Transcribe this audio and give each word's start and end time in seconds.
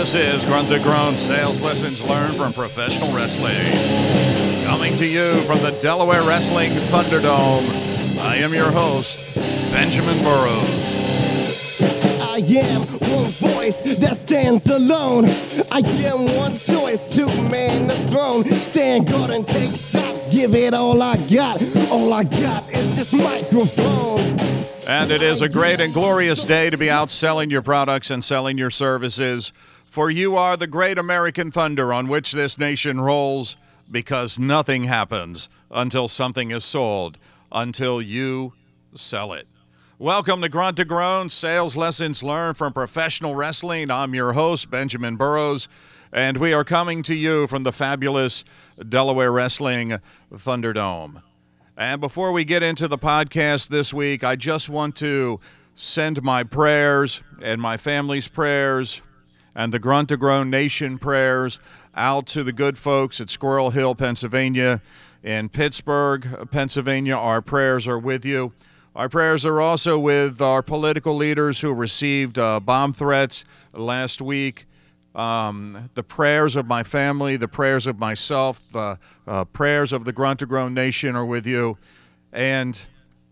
This 0.00 0.14
is 0.14 0.46
Grunt 0.46 0.66
to 0.70 0.78
Groan 0.80 1.12
Sales 1.12 1.60
Lessons 1.60 2.02
Learned 2.08 2.32
from 2.32 2.54
Professional 2.54 3.14
Wrestling. 3.14 3.52
Coming 4.64 4.96
to 4.96 5.06
you 5.06 5.36
from 5.44 5.58
the 5.58 5.78
Delaware 5.82 6.22
Wrestling 6.22 6.70
Thunderdome, 6.88 7.68
I 8.24 8.36
am 8.36 8.54
your 8.54 8.70
host, 8.70 9.36
Benjamin 9.74 10.16
Burrows. 10.24 11.82
I 12.22 12.38
am 12.40 12.80
one 13.12 13.28
voice 13.28 13.82
that 14.00 14.16
stands 14.16 14.70
alone. 14.70 15.26
I 15.70 15.84
am 16.08 16.24
one 16.40 16.56
choice 16.56 17.14
to 17.16 17.26
man 17.52 17.86
the 17.86 17.92
throne. 18.08 18.42
Stand 18.44 19.06
guard 19.06 19.28
and 19.28 19.46
take 19.46 19.68
shots. 19.68 20.24
Give 20.34 20.54
it 20.54 20.72
all 20.72 21.02
I 21.02 21.16
got. 21.28 21.60
All 21.92 22.14
I 22.14 22.24
got 22.24 22.66
is 22.70 22.96
this 22.96 23.12
microphone. 23.12 24.40
And 24.88 25.10
it 25.10 25.20
is 25.20 25.42
a 25.42 25.48
great 25.48 25.78
and 25.78 25.92
glorious 25.92 26.42
day 26.42 26.70
to 26.70 26.78
be 26.78 26.88
out 26.88 27.10
selling 27.10 27.50
your 27.50 27.60
products 27.60 28.10
and 28.10 28.24
selling 28.24 28.56
your 28.56 28.70
services. 28.70 29.52
For 29.90 30.08
you 30.08 30.36
are 30.36 30.56
the 30.56 30.68
great 30.68 30.98
American 30.98 31.50
thunder 31.50 31.92
on 31.92 32.06
which 32.06 32.30
this 32.30 32.56
nation 32.56 33.00
rolls, 33.00 33.56
because 33.90 34.38
nothing 34.38 34.84
happens 34.84 35.48
until 35.68 36.06
something 36.06 36.52
is 36.52 36.64
sold, 36.64 37.18
until 37.50 38.00
you 38.00 38.52
sell 38.94 39.32
it. 39.32 39.48
Welcome 39.98 40.42
to 40.42 40.48
Grunt 40.48 40.76
to 40.76 40.84
Groan 40.84 41.28
Sales 41.28 41.76
Lessons 41.76 42.22
Learned 42.22 42.56
from 42.56 42.72
Professional 42.72 43.34
Wrestling. 43.34 43.90
I'm 43.90 44.14
your 44.14 44.34
host, 44.34 44.70
Benjamin 44.70 45.16
Burrows, 45.16 45.66
and 46.12 46.36
we 46.36 46.52
are 46.52 46.62
coming 46.62 47.02
to 47.02 47.14
you 47.16 47.48
from 47.48 47.64
the 47.64 47.72
fabulous 47.72 48.44
Delaware 48.88 49.32
Wrestling 49.32 49.98
Thunderdome. 50.32 51.20
And 51.76 52.00
before 52.00 52.30
we 52.30 52.44
get 52.44 52.62
into 52.62 52.86
the 52.86 52.96
podcast 52.96 53.70
this 53.70 53.92
week, 53.92 54.22
I 54.22 54.36
just 54.36 54.68
want 54.68 54.94
to 54.98 55.40
send 55.74 56.22
my 56.22 56.44
prayers 56.44 57.24
and 57.42 57.60
my 57.60 57.76
family's 57.76 58.28
prayers 58.28 59.02
and 59.54 59.72
the 59.72 59.78
Grunt 59.78 60.08
to 60.10 60.44
Nation 60.44 60.98
prayers 60.98 61.58
out 61.94 62.26
to 62.28 62.44
the 62.44 62.52
good 62.52 62.78
folks 62.78 63.20
at 63.20 63.30
Squirrel 63.30 63.70
Hill, 63.70 63.94
Pennsylvania, 63.94 64.80
and 65.22 65.52
Pittsburgh, 65.52 66.48
Pennsylvania. 66.50 67.16
Our 67.16 67.42
prayers 67.42 67.88
are 67.88 67.98
with 67.98 68.24
you. 68.24 68.52
Our 68.94 69.08
prayers 69.08 69.46
are 69.46 69.60
also 69.60 69.98
with 69.98 70.40
our 70.40 70.62
political 70.62 71.14
leaders 71.14 71.60
who 71.60 71.72
received 71.72 72.38
uh, 72.38 72.60
bomb 72.60 72.92
threats 72.92 73.44
last 73.72 74.20
week. 74.20 74.66
Um, 75.14 75.90
the 75.94 76.02
prayers 76.02 76.56
of 76.56 76.66
my 76.66 76.82
family, 76.82 77.36
the 77.36 77.48
prayers 77.48 77.86
of 77.86 77.98
myself, 77.98 78.62
the 78.72 78.98
uh, 79.26 79.44
prayers 79.46 79.92
of 79.92 80.04
the 80.04 80.12
Grunt 80.12 80.40
to 80.40 80.70
Nation 80.70 81.16
are 81.16 81.24
with 81.24 81.46
you. 81.46 81.78
And 82.32 82.80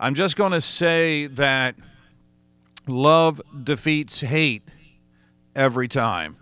I'm 0.00 0.14
just 0.14 0.36
going 0.36 0.52
to 0.52 0.60
say 0.60 1.26
that 1.28 1.76
love 2.88 3.40
defeats 3.64 4.20
hate 4.20 4.62
every 5.58 5.88
time. 5.88 6.36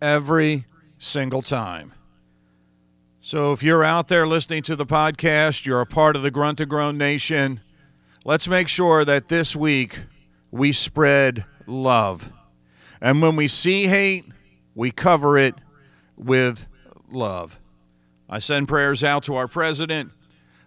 Every 0.00 0.66
single 0.98 1.42
time. 1.42 1.94
So 3.22 3.52
if 3.52 3.62
you're 3.62 3.82
out 3.82 4.06
there 4.08 4.26
listening 4.26 4.62
to 4.64 4.76
the 4.76 4.86
podcast, 4.86 5.64
you're 5.66 5.80
a 5.80 5.86
part 5.86 6.14
of 6.14 6.22
the 6.22 6.30
Grunt 6.30 6.58
to 6.58 6.66
Groan 6.66 6.96
Nation, 6.96 7.60
let's 8.24 8.46
make 8.46 8.68
sure 8.68 9.04
that 9.04 9.28
this 9.28 9.56
week 9.56 10.02
we 10.52 10.72
spread 10.72 11.44
love. 11.66 12.30
And 13.00 13.20
when 13.20 13.34
we 13.34 13.48
see 13.48 13.86
hate, 13.86 14.26
we 14.74 14.90
cover 14.90 15.38
it 15.38 15.54
with 16.16 16.66
love. 17.10 17.58
I 18.28 18.38
send 18.38 18.68
prayers 18.68 19.02
out 19.02 19.22
to 19.24 19.34
our 19.36 19.48
president, 19.48 20.12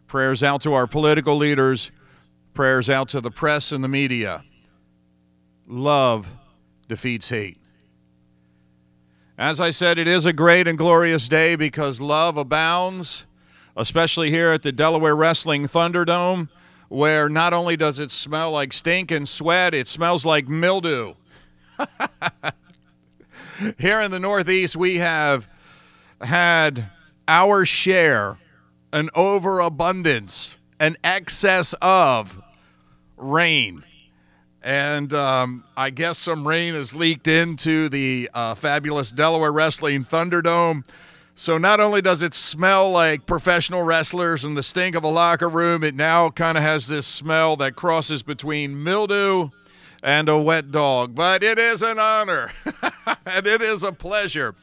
prayers 0.07 0.41
out 0.41 0.61
to 0.63 0.73
our 0.73 0.87
political 0.87 1.37
leaders, 1.37 1.91
prayers 2.53 2.89
out 2.89 3.09
to 3.09 3.21
the 3.21 3.31
press 3.31 3.71
and 3.71 3.83
the 3.83 3.87
media. 3.87 4.43
Love 5.67 6.35
defeats 6.87 7.29
hate. 7.29 7.58
As 9.39 9.61
I 9.61 9.71
said, 9.71 9.97
it 9.97 10.07
is 10.09 10.25
a 10.25 10.33
great 10.33 10.67
and 10.67 10.77
glorious 10.77 11.29
day 11.29 11.55
because 11.55 12.01
love 12.01 12.35
abounds, 12.35 13.25
especially 13.77 14.31
here 14.31 14.51
at 14.51 14.63
the 14.63 14.73
Delaware 14.73 15.15
Wrestling 15.15 15.65
Thunderdome, 15.65 16.49
where 16.89 17.29
not 17.29 17.53
only 17.53 17.77
does 17.77 17.99
it 17.99 18.11
smell 18.11 18.51
like 18.51 18.73
stink 18.73 19.11
and 19.11 19.25
sweat, 19.25 19.73
it 19.73 19.87
smells 19.87 20.25
like 20.25 20.49
mildew. 20.49 21.13
here 23.77 24.01
in 24.01 24.11
the 24.11 24.19
Northeast, 24.19 24.75
we 24.75 24.97
have 24.97 25.47
had 26.19 26.89
our 27.25 27.63
share, 27.63 28.39
an 28.91 29.09
overabundance, 29.15 30.57
an 30.81 30.97
excess 31.01 31.73
of 31.81 32.41
rain 33.15 33.85
and 34.63 35.13
um, 35.13 35.63
I 35.77 35.89
guess 35.89 36.17
some 36.17 36.47
rain 36.47 36.73
has 36.73 36.93
leaked 36.93 37.27
into 37.27 37.89
the 37.89 38.29
uh, 38.33 38.55
fabulous 38.55 39.11
Delaware 39.11 39.51
Wrestling 39.51 40.03
Thunderdome. 40.03 40.85
So 41.35 41.57
not 41.57 41.79
only 41.79 42.01
does 42.01 42.21
it 42.21 42.33
smell 42.33 42.91
like 42.91 43.25
professional 43.25 43.83
wrestlers 43.83 44.43
and 44.43 44.57
the 44.57 44.63
stink 44.63 44.95
of 44.95 45.05
a 45.05 45.07
locker 45.07 45.47
room, 45.47 45.83
it 45.83 45.95
now 45.95 46.29
kind 46.29 46.57
of 46.57 46.63
has 46.63 46.87
this 46.87 47.07
smell 47.07 47.55
that 47.57 47.77
crosses 47.77 48.21
between 48.23 48.83
mildew 48.83 49.49
and 50.03 50.27
a 50.27 50.37
wet 50.37 50.71
dog. 50.71 51.15
But 51.15 51.43
it 51.43 51.57
is 51.57 51.81
an 51.81 51.97
honor 51.97 52.51
and 53.25 53.47
it 53.47 53.61
is 53.61 53.83
a 53.85 53.91
pleasure 53.93 54.55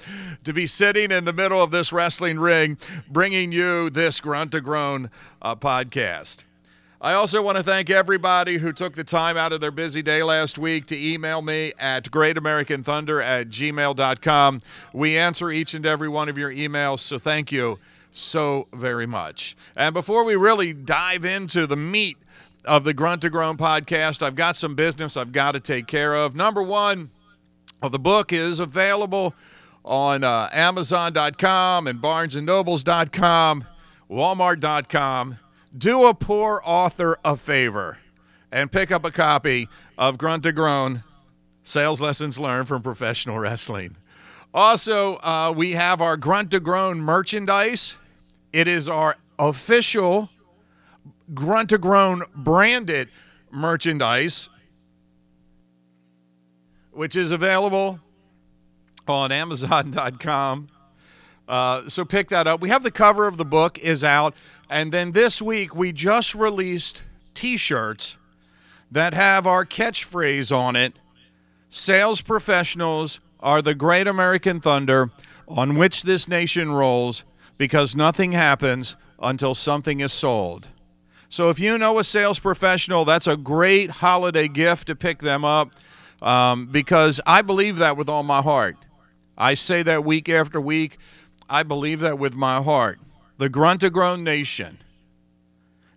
to 0.45 0.53
be 0.53 0.67
sitting 0.67 1.11
in 1.11 1.25
the 1.25 1.33
middle 1.33 1.63
of 1.63 1.71
this 1.71 1.93
wrestling 1.93 2.39
ring, 2.39 2.77
bringing 3.09 3.53
you 3.53 3.89
this 3.89 4.21
Grunt 4.21 4.53
to 4.53 4.61
Groan 4.61 5.11
uh, 5.41 5.57
podcast. 5.57 6.46
I 7.07 7.13
also 7.13 7.41
want 7.41 7.57
to 7.57 7.63
thank 7.63 7.89
everybody 7.89 8.59
who 8.59 8.73
took 8.73 8.97
the 8.97 9.05
time 9.05 9.37
out 9.37 9.53
of 9.53 9.61
their 9.61 9.71
busy 9.71 10.03
day 10.03 10.25
last 10.25 10.59
week 10.59 10.87
to 10.87 10.99
email 11.01 11.41
me 11.41 11.73
at 11.79 12.11
greatamericanthunder 12.11 13.23
at 13.23 13.49
gmail.com. 13.49 14.61
We 14.93 15.17
answer 15.17 15.53
each 15.53 15.73
and 15.75 15.87
every 15.87 16.09
one 16.09 16.29
of 16.29 16.37
your 16.37 16.53
emails, 16.53 16.99
so 16.99 17.17
thank 17.17 17.53
you 17.53 17.79
so 18.11 18.67
very 18.75 19.07
much. 19.07 19.57
And 19.77 19.95
before 19.95 20.25
we 20.25 20.35
really 20.35 20.73
dive 20.73 21.25
into 21.25 21.65
the 21.69 21.77
meat 21.77 22.17
of 22.65 22.83
the 22.83 22.93
Grunt 22.93 23.23
to 23.23 23.31
Groan 23.31 23.57
podcast, 23.57 24.21
I've 24.21 24.35
got 24.35 24.57
some 24.57 24.75
business 24.75 25.17
I've 25.17 25.31
got 25.31 25.53
to 25.53 25.61
take 25.61 25.87
care 25.87 26.17
of. 26.17 26.35
Number 26.35 26.61
one, 26.61 27.11
well, 27.81 27.91
the 27.91 28.01
book 28.01 28.33
is 28.33 28.59
available 28.59 29.33
on 29.85 30.25
uh, 30.25 30.49
Amazon.com 30.51 31.87
and 31.87 32.03
BarnesandNobles.com, 32.03 33.65
Walmart.com 34.11 35.39
do 35.77 36.07
a 36.07 36.15
poor 36.15 36.61
author 36.65 37.19
a 37.25 37.37
favor 37.37 37.99
and 38.51 38.71
pick 38.71 38.91
up 38.91 39.05
a 39.05 39.11
copy 39.11 39.69
of 39.99 40.19
Grunt 40.19 40.45
to 40.45 40.53
Groan 40.53 41.03
Sales 41.63 42.01
Lessons 42.01 42.39
Learned 42.39 42.69
from 42.69 42.83
Professional 42.83 43.39
Wrestling. 43.39 43.97
Also, 44.55 45.17
uh, 45.17 45.53
we 45.55 45.73
have 45.73 46.01
our 46.01 46.17
Grunt 46.17 46.51
to 46.53 46.61
Groan 46.61 47.01
merchandise. 47.01 47.97
It 48.53 48.69
is 48.69 48.89
our 48.89 49.17
official 49.39 50.31
Grunt 51.35 51.71
to 51.71 51.79
Groan 51.79 52.23
branded 52.35 53.09
merchandise, 53.51 54.49
which 56.93 57.17
is 57.17 57.33
available 57.33 58.01
on 59.07 59.33
Amazon.com. 59.33 60.69
Uh, 61.49 61.89
so 61.89 62.05
pick 62.05 62.29
that 62.29 62.47
up. 62.47 62.61
We 62.61 62.71
have 62.71 62.83
the 62.83 62.91
cover 62.91 63.27
of 63.27 63.37
the 63.37 63.45
book 63.45 63.79
is 63.79 64.03
out. 64.03 64.35
And 64.69 64.93
then 64.93 65.13
this 65.13 65.41
week, 65.41 65.77
we 65.77 65.93
just 65.93 66.35
released 66.35 67.03
t 67.35 67.57
shirts 67.57 68.17
that 68.91 69.15
have 69.15 69.47
our 69.47 69.65
catchphrase 69.65 70.57
on 70.57 70.77
it 70.77 70.99
Sales 71.69 72.21
professionals 72.21 73.21
are 73.41 73.61
the 73.61 73.75
great 73.75 74.07
American 74.07 74.61
thunder 74.61 75.11
on 75.49 75.77
which 75.77 76.05
this 76.05 76.29
nation 76.29 76.73
rolls 76.73 77.25
because 77.59 77.97
nothing 77.97 78.33
happens 78.33 78.97
until 79.21 79.55
something 79.55 80.01
is 80.01 80.13
sold. 80.13 80.69
So 81.29 81.51
if 81.51 81.59
you 81.59 81.77
know 81.77 81.99
a 81.99 82.05
sales 82.05 82.39
professional, 82.39 83.05
that's 83.05 83.27
a 83.27 83.37
great 83.37 83.91
holiday 83.91 84.49
gift 84.49 84.87
to 84.87 84.95
pick 84.97 85.19
them 85.19 85.45
up 85.45 85.71
um, 86.23 86.67
because 86.67 87.21
I 87.27 87.43
believe 87.43 87.79
that 87.79 87.97
with 87.97 88.09
all 88.09 88.23
my 88.23 88.43
heart. 88.43 88.77
I 89.37 89.55
say 89.55 89.83
that 89.83 90.05
week 90.05 90.29
after 90.29 90.61
week. 90.61 90.99
I 91.49 91.63
believe 91.63 92.01
that 92.01 92.19
with 92.19 92.35
my 92.35 92.63
heart 92.63 92.99
the 93.39 93.49
grunt 93.49 93.83
to 93.83 93.91
groan 93.91 94.25
nation, 94.25 94.79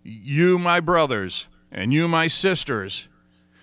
you, 0.02 0.58
my 0.58 0.80
brothers, 0.80 1.48
and 1.72 1.92
you, 1.92 2.06
my 2.06 2.26
sisters, 2.26 3.08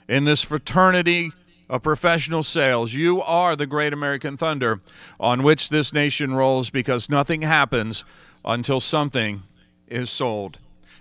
in 0.08 0.26
this 0.26 0.42
fraternity 0.42 1.32
of 1.70 1.84
professional 1.84 2.44
sales, 2.44 2.94
you 2.94 3.22
are 3.22 3.56
the 3.56 3.68
great 3.68 3.94
American 3.94 4.38
thunder 4.38 4.82
on 5.20 5.44
which 5.44 5.70
this 5.70 5.94
nation 5.94 6.34
rolls 6.34 6.70
because 6.70 7.10
nothing 7.10 7.42
happens 7.42 8.04
until 8.46 8.80
something 8.80 9.44
is 9.88 10.10
sold. 10.10 10.58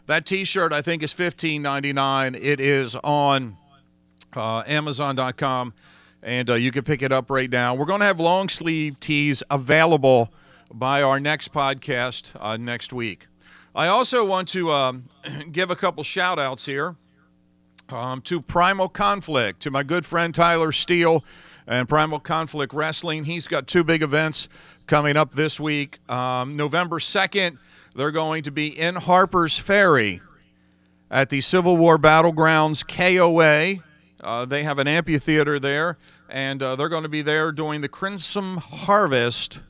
That 0.07 0.27
t 0.27 0.45
shirt, 0.45 0.73
I 0.73 0.83
think, 0.83 1.03
is 1.03 1.13
$15.99. 1.13 2.39
It 2.41 2.61
is 2.61 2.95
on 2.97 3.57
uh, 4.35 4.63
Amazon.com, 4.67 5.73
and 6.23 6.51
uh, 6.51 6.55
you 6.55 6.71
can 6.71 6.85
pick 6.85 7.03
it 7.03 7.13
up 7.13 7.31
right 7.31 7.51
now. 7.51 7.75
We're 7.75 7.87
going 7.87 8.01
to 8.01 8.07
have 8.07 8.21
long 8.21 8.49
sleeve 8.49 9.01
tees 9.01 9.43
available 9.51 10.33
by 10.73 11.03
our 11.03 11.21
next 11.21 11.53
podcast 11.53 12.33
uh, 12.41 12.57
next 12.57 12.93
week. 12.93 13.27
I 13.75 13.89
also 13.89 14.25
want 14.25 14.49
to 14.51 14.71
um, 14.71 15.05
give 15.53 15.71
a 15.71 15.77
couple 15.77 16.03
shout 16.03 16.39
outs 16.39 16.67
here 16.67 16.97
um, 17.91 18.21
to 18.23 18.41
Primal 18.41 18.89
Conflict, 18.89 19.61
to 19.61 19.71
my 19.71 19.83
good 19.83 20.07
friend 20.07 20.35
Tyler 20.35 20.73
Steele 20.73 21.25
And 21.67 21.89
Primal 21.89 22.21
Conflict 22.21 22.73
Wrestling, 22.73 23.25
he's 23.25 23.47
got 23.47 23.67
two 23.67 23.85
big 23.85 24.03
events 24.03 24.49
coming 24.87 25.17
up 25.17 25.33
this 25.33 25.59
week. 25.59 25.99
Um, 26.11 26.57
November 26.57 26.99
2nd, 26.99 27.59
they're 27.95 28.13
going 28.13 28.43
to 28.45 28.51
be 28.51 28.69
in 28.69 28.95
Harper's 28.95 29.59
Ferry 29.59 30.21
at 31.11 31.31
the 31.31 31.41
Civil 31.41 31.77
War 31.77 31.99
Battlegrounds 31.99 32.87
KOA. 32.87 33.83
Uh, 34.21 34.45
they 34.45 34.63
have 34.63 34.79
an 34.79 34.89
amphitheater 34.89 35.59
there, 35.59 35.99
and 36.29 36.63
uh, 36.63 36.77
they're 36.77 36.89
going 36.89 37.03
to 37.05 37.09
be 37.09 37.23
there 37.23 37.53
doing 37.53 37.81
the 37.81 37.89
Crimson 37.89 38.57
Harvest 38.57 39.61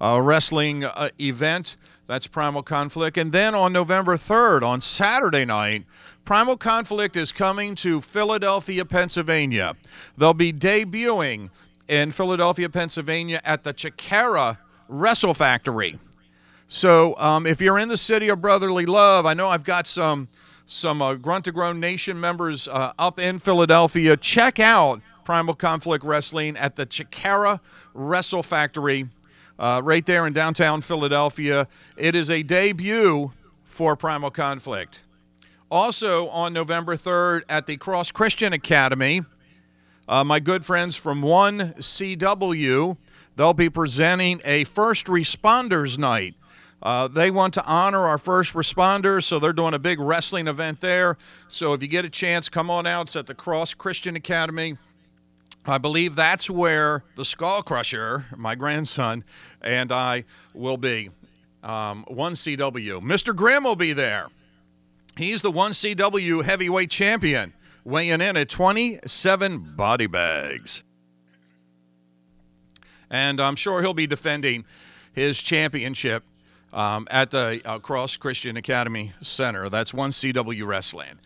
uh, 0.00 0.20
wrestling 0.22 0.84
uh, 0.84 1.08
event. 1.20 1.76
That's 2.06 2.26
Primal 2.26 2.62
Conflict. 2.62 3.18
And 3.18 3.32
then 3.32 3.54
on 3.54 3.72
November 3.72 4.16
3rd, 4.16 4.62
on 4.62 4.80
Saturday 4.80 5.44
night, 5.44 5.84
Primal 6.24 6.56
Conflict 6.56 7.16
is 7.16 7.32
coming 7.32 7.74
to 7.76 8.00
Philadelphia, 8.00 8.84
Pennsylvania. 8.84 9.76
They'll 10.16 10.34
be 10.34 10.52
debuting 10.52 11.50
in 11.88 12.12
Philadelphia, 12.12 12.68
Pennsylvania 12.68 13.40
at 13.44 13.64
the 13.64 13.74
Chikara 13.74 14.58
Wrestle 14.88 15.34
Factory. 15.34 15.98
So 16.66 17.14
um, 17.18 17.46
if 17.46 17.60
you're 17.60 17.78
in 17.78 17.88
the 17.88 17.96
city 17.96 18.28
of 18.28 18.40
brotherly 18.40 18.84
love, 18.84 19.24
I 19.24 19.34
know 19.34 19.48
I've 19.48 19.64
got 19.64 19.86
some 19.86 20.28
some 20.66 21.00
uh, 21.00 21.14
Grunt 21.14 21.46
to 21.46 21.52
Groan 21.52 21.80
Nation 21.80 22.20
members 22.20 22.68
uh, 22.68 22.92
up 22.98 23.18
in 23.18 23.38
Philadelphia. 23.38 24.18
Check 24.18 24.60
out 24.60 25.00
Primal 25.24 25.54
Conflict 25.54 26.04
Wrestling 26.04 26.58
at 26.58 26.76
the 26.76 26.84
Chikara 26.84 27.60
Wrestle 27.94 28.42
Factory 28.42 29.08
uh, 29.58 29.80
right 29.84 30.04
there 30.06 30.26
in 30.26 30.32
downtown 30.32 30.80
Philadelphia. 30.80 31.66
It 31.96 32.14
is 32.14 32.30
a 32.30 32.42
debut 32.42 33.32
for 33.64 33.96
Primal 33.96 34.30
Conflict. 34.30 35.00
Also 35.70 36.28
on 36.28 36.52
November 36.52 36.96
3rd 36.96 37.42
at 37.48 37.66
the 37.66 37.76
Cross 37.76 38.12
Christian 38.12 38.52
Academy, 38.52 39.22
uh, 40.08 40.24
my 40.24 40.40
good 40.40 40.64
friends 40.64 40.96
from 40.96 41.20
1CW, 41.20 42.96
they'll 43.36 43.52
be 43.52 43.68
presenting 43.68 44.40
a 44.44 44.64
first 44.64 45.06
responders 45.06 45.98
night. 45.98 46.34
Uh, 46.82 47.08
they 47.08 47.30
want 47.30 47.52
to 47.54 47.64
honor 47.66 48.06
our 48.06 48.18
first 48.18 48.54
responders, 48.54 49.24
so 49.24 49.38
they're 49.38 49.52
doing 49.52 49.74
a 49.74 49.78
big 49.78 49.98
wrestling 50.00 50.46
event 50.46 50.80
there. 50.80 51.18
So 51.48 51.72
if 51.74 51.82
you 51.82 51.88
get 51.88 52.04
a 52.04 52.10
chance, 52.10 52.48
come 52.48 52.70
on 52.70 52.86
out. 52.86 53.08
It's 53.08 53.16
at 53.16 53.26
the 53.26 53.34
Cross 53.34 53.74
Christian 53.74 54.16
Academy. 54.16 54.78
I 55.66 55.78
believe 55.78 56.16
that's 56.16 56.48
where 56.48 57.04
the 57.16 57.24
Skull 57.24 57.62
Crusher, 57.62 58.26
my 58.36 58.54
grandson, 58.54 59.24
and 59.60 59.92
I 59.92 60.24
will 60.54 60.76
be. 60.78 61.10
Um, 61.62 62.04
1CW. 62.08 63.02
Mr. 63.02 63.34
Grimm 63.34 63.64
will 63.64 63.76
be 63.76 63.92
there. 63.92 64.28
He's 65.16 65.42
the 65.42 65.50
1CW 65.50 66.44
heavyweight 66.44 66.90
champion, 66.90 67.52
weighing 67.84 68.20
in 68.20 68.36
at 68.36 68.48
27 68.48 69.74
body 69.76 70.06
bags. 70.06 70.84
And 73.10 73.40
I'm 73.40 73.56
sure 73.56 73.82
he'll 73.82 73.94
be 73.94 74.06
defending 74.06 74.64
his 75.12 75.40
championship 75.42 76.22
um, 76.72 77.08
at 77.10 77.30
the 77.30 77.60
uh, 77.64 77.78
Cross 77.80 78.18
Christian 78.18 78.56
Academy 78.56 79.12
Center. 79.20 79.68
That's 79.68 79.92
1CW 79.92 80.66
Wrestling. 80.66 81.18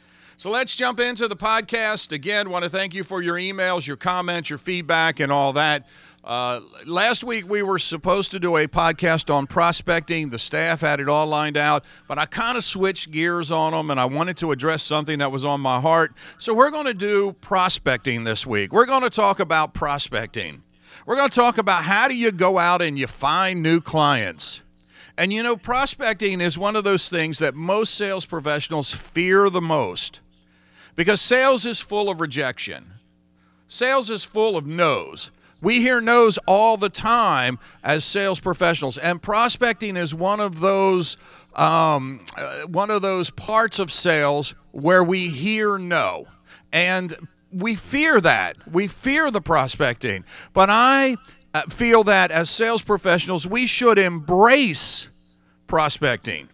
So 0.43 0.51
let's 0.51 0.75
jump 0.75 0.99
into 0.99 1.29
the 1.29 1.37
podcast. 1.37 2.11
Again, 2.11 2.51
want 2.51 2.65
to 2.65 2.69
thank 2.69 2.95
you 2.95 3.05
for 3.05 3.23
your 3.23 3.37
emails, 3.37 3.87
your 3.87 3.97
comments, 3.97 4.51
your 4.51 4.59
feedback, 4.59 5.21
and 5.21 5.31
all 5.31 5.53
that. 5.53 5.87
Uh, 6.25 6.59
last 6.85 7.23
week 7.23 7.49
we 7.49 7.63
were 7.63 7.79
supposed 7.79 8.33
to 8.33 8.41
do 8.41 8.57
a 8.57 8.67
podcast 8.67 9.33
on 9.33 9.47
prospecting. 9.47 10.31
The 10.31 10.41
staff 10.41 10.81
had 10.81 10.99
it 10.99 11.09
all 11.09 11.29
lined 11.29 11.57
out, 11.57 11.85
but 12.09 12.19
I 12.19 12.27
kind 12.27 12.59
of 12.59 12.65
switched 12.65 13.13
gears 13.13 13.53
on 13.53 13.71
them 13.71 13.89
and 13.89 14.01
I 14.01 14.07
wanted 14.07 14.37
to 14.39 14.51
address 14.51 14.83
something 14.83 15.21
that 15.21 15.31
was 15.31 15.45
on 15.45 15.61
my 15.61 15.81
heart. 15.81 16.13
So 16.41 16.53
we're 16.53 16.73
going 16.73 16.87
to 16.87 16.95
do 16.95 17.35
prospecting 17.35 18.25
this 18.25 18.45
week. 18.45 18.73
We're 18.73 18.87
going 18.87 19.03
to 19.03 19.11
talk 19.11 19.39
about 19.39 19.75
prospecting. 19.75 20.65
We're 21.07 21.15
going 21.15 21.31
to 21.31 21.37
talk 21.37 21.57
about 21.57 21.85
how 21.85 22.09
do 22.09 22.17
you 22.17 22.33
go 22.33 22.59
out 22.59 22.83
and 22.83 22.99
you 22.99 23.07
find 23.07 23.63
new 23.63 23.81
clients. 23.81 24.61
And 25.17 25.33
you 25.33 25.45
know, 25.45 25.57
prospecting 25.57 26.41
is 26.41 26.59
one 26.59 26.75
of 26.75 26.83
those 26.83 27.09
things 27.09 27.39
that 27.39 27.55
most 27.55 27.95
sales 27.95 28.27
professionals 28.27 28.93
fear 28.93 29.49
the 29.49 29.61
most 29.61 30.19
because 30.97 31.21
sales 31.21 31.67
is 31.67 31.81
full 31.81 32.11
of 32.11 32.21
rejection. 32.21 32.93
Sales 33.69 34.11
is 34.11 34.25
full 34.25 34.57
of 34.57 34.67
no's. 34.67 35.31
We 35.63 35.81
hear 35.81 36.01
no's 36.01 36.39
all 36.47 36.77
the 36.77 36.89
time 36.89 37.59
as 37.85 38.05
sales 38.05 38.41
professionals, 38.41 38.99
and 38.99 39.23
prospecting 39.23 39.97
is 39.97 40.15
one 40.15 40.41
of 40.41 40.61
those 40.61 41.17
um, 41.55 42.25
uh, 42.37 42.63
one 42.67 42.91
of 42.91 43.03
those 43.03 43.31
parts 43.31 43.79
of 43.79 43.93
sales 43.93 44.55
where 44.73 45.05
we 45.05 45.29
hear 45.29 45.79
no, 45.79 46.27
and 46.73 47.15
we 47.53 47.77
fear 47.77 48.21
that. 48.21 48.57
We 48.71 48.89
fear 48.89 49.31
the 49.31 49.41
prospecting, 49.41 50.25
but 50.53 50.69
I 50.71 51.17
uh, 51.55 51.63
feel 51.63 52.05
that 52.05 52.31
as 52.31 52.51
sales 52.51 52.83
professionals, 52.83 53.47
we 53.47 53.67
should 53.67 53.99
embrace 53.99 55.11
prospecting. 55.67 56.49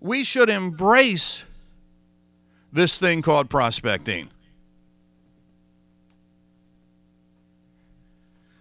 We 0.00 0.24
should 0.24 0.48
embrace 0.48 1.44
this 2.72 2.98
thing 2.98 3.22
called 3.22 3.50
prospecting. 3.50 4.30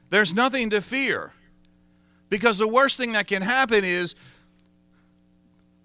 There's 0.10 0.34
nothing 0.34 0.72
to 0.72 0.82
fear. 0.82 1.34
Because 2.30 2.58
the 2.58 2.68
worst 2.68 2.98
thing 2.98 3.14
that 3.14 3.28
can 3.28 3.42
happen 3.42 3.84
is 3.84 4.16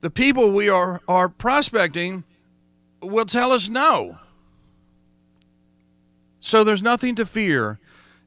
the 0.03 0.11
people 0.11 0.53
we 0.53 0.69
are, 0.69 1.01
are 1.09 1.29
prospecting 1.29 2.25
will 3.03 3.25
tell 3.25 3.53
us 3.53 3.69
no. 3.69 4.19
So 6.41 6.63
there's 6.63 6.83
nothing 6.83 7.15
to 7.15 7.25
fear 7.25 7.79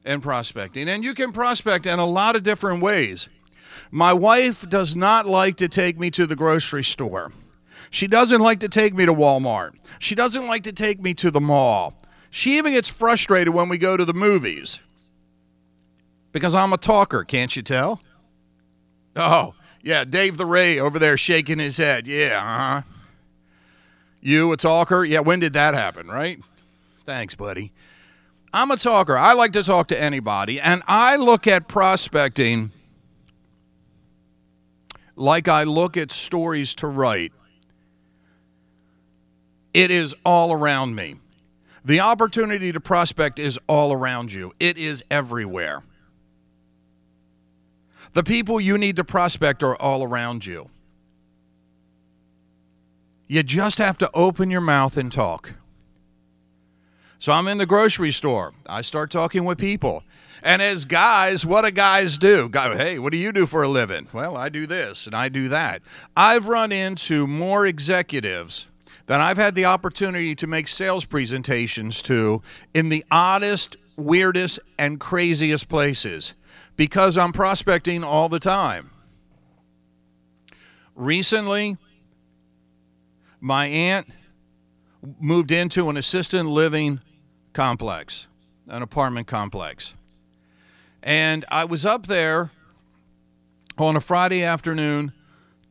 in 0.04 0.20
prospecting. 0.20 0.88
And 0.88 1.04
you 1.04 1.14
can 1.14 1.30
prospect 1.30 1.86
in 1.86 2.00
a 2.00 2.06
lot 2.06 2.34
of 2.34 2.42
different 2.42 2.82
ways. 2.82 3.28
My 3.92 4.12
wife 4.12 4.68
does 4.68 4.96
not 4.96 5.26
like 5.26 5.56
to 5.58 5.68
take 5.68 5.98
me 5.98 6.10
to 6.12 6.26
the 6.26 6.34
grocery 6.34 6.82
store. 6.82 7.32
She 7.90 8.06
doesn't 8.06 8.40
like 8.40 8.60
to 8.60 8.68
take 8.68 8.94
me 8.94 9.06
to 9.06 9.14
Walmart. 9.14 9.72
She 9.98 10.14
doesn't 10.14 10.46
like 10.46 10.64
to 10.64 10.72
take 10.72 11.00
me 11.00 11.14
to 11.14 11.30
the 11.30 11.40
mall. 11.40 11.94
She 12.30 12.58
even 12.58 12.72
gets 12.72 12.90
frustrated 12.90 13.54
when 13.54 13.68
we 13.68 13.78
go 13.78 13.96
to 13.96 14.04
the 14.04 14.14
movies 14.14 14.80
because 16.32 16.54
I'm 16.54 16.72
a 16.72 16.76
talker, 16.76 17.24
can't 17.24 17.54
you 17.56 17.62
tell? 17.62 18.00
Oh, 19.16 19.54
yeah, 19.82 20.04
Dave 20.04 20.36
the 20.36 20.46
Ray 20.46 20.78
over 20.78 20.98
there 20.98 21.16
shaking 21.16 21.58
his 21.58 21.78
head. 21.78 22.06
Yeah, 22.06 22.40
uh 22.42 22.58
huh. 22.58 22.82
You 24.20 24.52
a 24.52 24.56
talker? 24.56 25.04
Yeah, 25.04 25.20
when 25.20 25.40
did 25.40 25.54
that 25.54 25.74
happen, 25.74 26.08
right? 26.08 26.40
Thanks, 27.06 27.34
buddy. 27.34 27.72
I'm 28.52 28.70
a 28.70 28.76
talker. 28.76 29.16
I 29.16 29.34
like 29.34 29.52
to 29.52 29.62
talk 29.62 29.88
to 29.88 30.00
anybody, 30.00 30.60
and 30.60 30.82
I 30.86 31.16
look 31.16 31.46
at 31.46 31.68
prospecting 31.68 32.72
like 35.16 35.48
I 35.48 35.64
look 35.64 35.96
at 35.96 36.10
stories 36.10 36.74
to 36.76 36.86
write. 36.86 37.32
It 39.74 39.90
is 39.90 40.14
all 40.24 40.52
around 40.52 40.94
me. 40.94 41.16
The 41.84 42.00
opportunity 42.00 42.72
to 42.72 42.80
prospect 42.80 43.38
is 43.38 43.58
all 43.66 43.92
around 43.92 44.32
you, 44.32 44.52
it 44.60 44.76
is 44.76 45.04
everywhere. 45.10 45.82
The 48.14 48.24
people 48.24 48.60
you 48.60 48.78
need 48.78 48.96
to 48.96 49.04
prospect 49.04 49.62
are 49.62 49.76
all 49.76 50.02
around 50.02 50.44
you. 50.44 50.70
You 53.26 53.42
just 53.42 53.78
have 53.78 53.98
to 53.98 54.10
open 54.14 54.50
your 54.50 54.62
mouth 54.62 54.96
and 54.96 55.12
talk. 55.12 55.54
So 57.18 57.32
I'm 57.32 57.48
in 57.48 57.58
the 57.58 57.66
grocery 57.66 58.12
store. 58.12 58.54
I 58.66 58.82
start 58.82 59.10
talking 59.10 59.44
with 59.44 59.58
people. 59.58 60.04
And 60.42 60.62
as 60.62 60.84
guys, 60.84 61.44
what 61.44 61.64
do 61.64 61.70
guys 61.70 62.16
do? 62.16 62.48
Go, 62.48 62.76
hey, 62.76 62.98
what 62.98 63.12
do 63.12 63.18
you 63.18 63.32
do 63.32 63.44
for 63.44 63.62
a 63.62 63.68
living? 63.68 64.06
Well, 64.12 64.36
I 64.36 64.48
do 64.48 64.66
this 64.66 65.06
and 65.06 65.14
I 65.14 65.28
do 65.28 65.48
that. 65.48 65.82
I've 66.16 66.48
run 66.48 66.70
into 66.70 67.26
more 67.26 67.66
executives 67.66 68.66
than 69.08 69.22
I've 69.22 69.38
had 69.38 69.54
the 69.54 69.64
opportunity 69.64 70.34
to 70.36 70.46
make 70.46 70.68
sales 70.68 71.06
presentations 71.06 72.02
to 72.02 72.42
in 72.74 72.90
the 72.90 73.04
oddest, 73.10 73.76
weirdest, 73.96 74.60
and 74.78 75.00
craziest 75.00 75.68
places 75.68 76.34
because 76.76 77.16
I'm 77.16 77.32
prospecting 77.32 78.04
all 78.04 78.28
the 78.28 78.38
time. 78.38 78.90
Recently, 80.94 81.78
my 83.40 83.66
aunt 83.66 84.08
moved 85.18 85.52
into 85.52 85.88
an 85.88 85.96
assisted 85.96 86.44
living 86.44 87.00
complex, 87.54 88.26
an 88.68 88.82
apartment 88.82 89.26
complex. 89.26 89.94
And 91.02 91.46
I 91.48 91.64
was 91.64 91.86
up 91.86 92.08
there 92.08 92.50
on 93.78 93.96
a 93.96 94.00
Friday 94.00 94.44
afternoon 94.44 95.12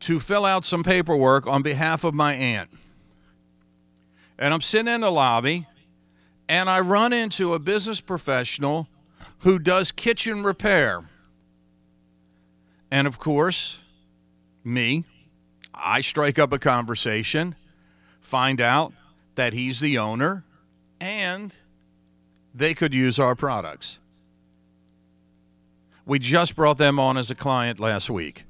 to 0.00 0.18
fill 0.18 0.44
out 0.44 0.64
some 0.64 0.82
paperwork 0.82 1.46
on 1.46 1.62
behalf 1.62 2.02
of 2.02 2.14
my 2.14 2.34
aunt. 2.34 2.70
And 4.38 4.54
I'm 4.54 4.60
sitting 4.60 4.92
in 4.92 5.00
the 5.00 5.10
lobby 5.10 5.66
and 6.48 6.70
I 6.70 6.80
run 6.80 7.12
into 7.12 7.54
a 7.54 7.58
business 7.58 8.00
professional 8.00 8.88
who 9.38 9.58
does 9.58 9.92
kitchen 9.92 10.42
repair. 10.42 11.04
And 12.90 13.06
of 13.06 13.18
course, 13.18 13.80
me, 14.64 15.04
I 15.74 16.00
strike 16.00 16.38
up 16.38 16.52
a 16.52 16.58
conversation, 16.58 17.54
find 18.20 18.60
out 18.60 18.92
that 19.34 19.52
he's 19.52 19.80
the 19.80 19.98
owner, 19.98 20.44
and 21.00 21.54
they 22.54 22.74
could 22.74 22.94
use 22.94 23.18
our 23.18 23.34
products. 23.34 23.98
We 26.06 26.18
just 26.18 26.56
brought 26.56 26.78
them 26.78 26.98
on 26.98 27.18
as 27.18 27.30
a 27.30 27.34
client 27.34 27.78
last 27.78 28.08
week. 28.08 28.44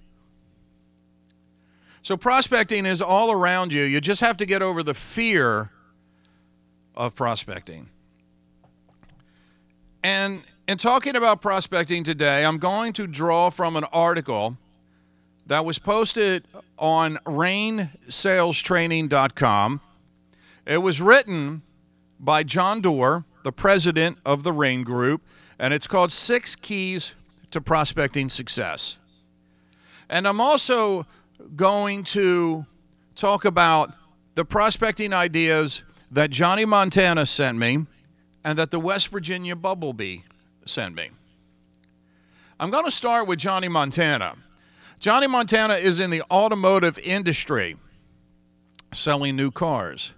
So 2.02 2.16
prospecting 2.16 2.86
is 2.86 3.02
all 3.02 3.32
around 3.32 3.72
you. 3.72 3.82
You 3.82 4.00
just 4.00 4.20
have 4.20 4.36
to 4.38 4.46
get 4.46 4.62
over 4.62 4.82
the 4.82 4.94
fear 4.94 5.72
of 6.98 7.14
prospecting. 7.14 7.88
And 10.02 10.42
in 10.66 10.76
talking 10.76 11.16
about 11.16 11.40
prospecting 11.40 12.04
today, 12.04 12.44
I'm 12.44 12.58
going 12.58 12.92
to 12.94 13.06
draw 13.06 13.50
from 13.50 13.76
an 13.76 13.84
article 13.84 14.56
that 15.46 15.64
was 15.64 15.78
posted 15.78 16.44
on 16.78 17.18
rainsalestraining.com. 17.24 19.80
It 20.66 20.78
was 20.78 21.00
written 21.00 21.62
by 22.20 22.42
John 22.42 22.82
Doerr, 22.82 23.24
the 23.44 23.52
president 23.52 24.18
of 24.26 24.42
the 24.42 24.52
Rain 24.52 24.82
Group, 24.82 25.22
and 25.58 25.72
it's 25.72 25.86
called 25.86 26.12
Six 26.12 26.54
Keys 26.56 27.14
to 27.52 27.62
Prospecting 27.62 28.28
Success. 28.28 28.98
And 30.10 30.28
I'm 30.28 30.40
also 30.40 31.06
going 31.56 32.04
to 32.04 32.66
talk 33.14 33.44
about 33.44 33.92
the 34.34 34.44
prospecting 34.44 35.12
ideas 35.12 35.84
that 36.10 36.30
Johnny 36.30 36.64
Montana 36.64 37.26
sent 37.26 37.58
me 37.58 37.86
and 38.44 38.58
that 38.58 38.70
the 38.70 38.80
West 38.80 39.08
Virginia 39.08 39.54
Bumblebee 39.54 40.18
sent 40.64 40.94
me. 40.94 41.10
I'm 42.60 42.70
going 42.70 42.84
to 42.84 42.90
start 42.90 43.28
with 43.28 43.38
Johnny 43.38 43.68
Montana. 43.68 44.34
Johnny 44.98 45.26
Montana 45.26 45.74
is 45.74 46.00
in 46.00 46.10
the 46.10 46.22
automotive 46.30 46.98
industry 46.98 47.76
selling 48.92 49.36
new 49.36 49.50
cars. 49.50 50.14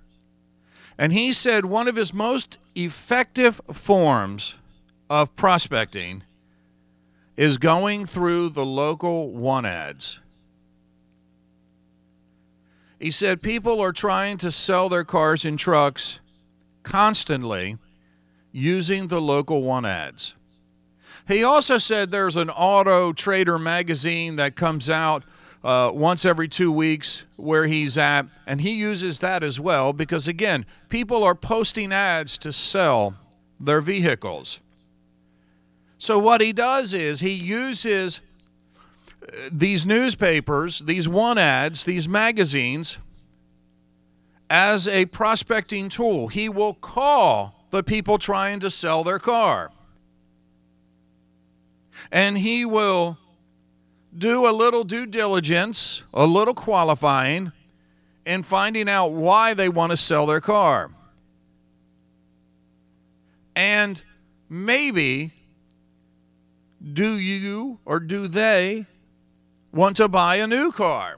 And 0.97 1.13
he 1.13 1.33
said 1.33 1.65
one 1.65 1.89
of 1.89 1.97
his 1.97 2.15
most 2.15 2.59
effective 2.75 3.61
forms 3.73 4.57
of 5.09 5.35
prospecting 5.37 6.23
is 7.37 7.59
going 7.59 8.07
through 8.07 8.51
the 8.51 8.65
local 8.65 9.31
one 9.31 9.67
ads. 9.67 10.21
He 13.01 13.11
said 13.11 13.41
people 13.41 13.81
are 13.81 13.93
trying 13.93 14.37
to 14.39 14.51
sell 14.51 14.91
their 14.91 15.05
cars 15.05 15.47
and 15.47 15.59
trucks 15.59 16.21
constantly 16.83 17.79
using 18.53 19.07
the 19.07 19.23
local 19.23 19.63
one 19.63 19.87
ads. 19.87 20.35
He 21.27 21.43
also 21.43 21.79
said 21.79 22.11
there's 22.11 22.37
an 22.37 22.51
Auto 22.51 23.13
Trader 23.15 23.59
magazine 23.59 24.37
that 24.37 24.55
comes 24.55 24.91
out 24.91 25.25
uh, 25.65 25.91
once 25.95 26.27
every 26.27 26.49
two 26.49 26.71
weeks 26.71 27.25
where 27.37 27.67
he's 27.67 27.97
at, 27.97 28.27
and 28.47 28.61
he 28.61 28.79
uses 28.79 29.21
that 29.21 29.43
as 29.43 29.59
well 29.59 29.93
because, 29.93 30.29
again, 30.29 30.67
people 30.89 31.25
are 31.25 31.35
posting 31.35 31.93
ads 31.93 32.37
to 32.39 32.53
sell 32.53 33.15
their 33.59 33.81
vehicles. 33.81 34.61
So, 35.99 36.19
what 36.19 36.41
he 36.41 36.53
does 36.53 36.95
is 36.95 37.21
he 37.21 37.33
uses 37.33 38.21
these 39.53 39.87
newspapers, 39.87 40.81
these 40.81 41.09
one 41.09 41.39
ads, 41.39 41.85
these 41.85 42.09
magazines, 42.09 42.99
as 44.49 44.89
a 44.89 45.07
prospecting 45.07 45.89
tool. 45.89 46.29
He 46.29 46.49
will 46.49 46.75
call 46.75 47.67
the 47.71 47.83
people 47.83 48.19
trying 48.19 48.61
to 48.61 48.71
sell 48.71 49.05
their 49.05 49.19
car. 49.19 49.71
And 52.11 52.37
he 52.37 52.65
will 52.65 53.19
do 54.17 54.49
a 54.49 54.51
little 54.51 54.83
due 54.83 55.07
diligence, 55.07 56.03
a 56.13 56.27
little 56.27 56.55
qualifying, 56.55 57.53
in 58.27 58.43
finding 58.43 58.89
out 58.89 59.13
why 59.13 59.55
they 59.55 59.69
want 59.69 59.91
to 59.91 59.97
sell 59.97 60.27
their 60.27 60.41
car. 60.41 60.91
And 63.55 64.03
maybe 64.49 65.33
do 66.93 67.13
you 67.13 67.79
or 67.85 68.01
do 68.01 68.27
they 68.27 68.87
want 69.73 69.97
to 69.97 70.09
buy 70.09 70.37
a 70.37 70.47
new 70.47 70.73
car? 70.73 71.17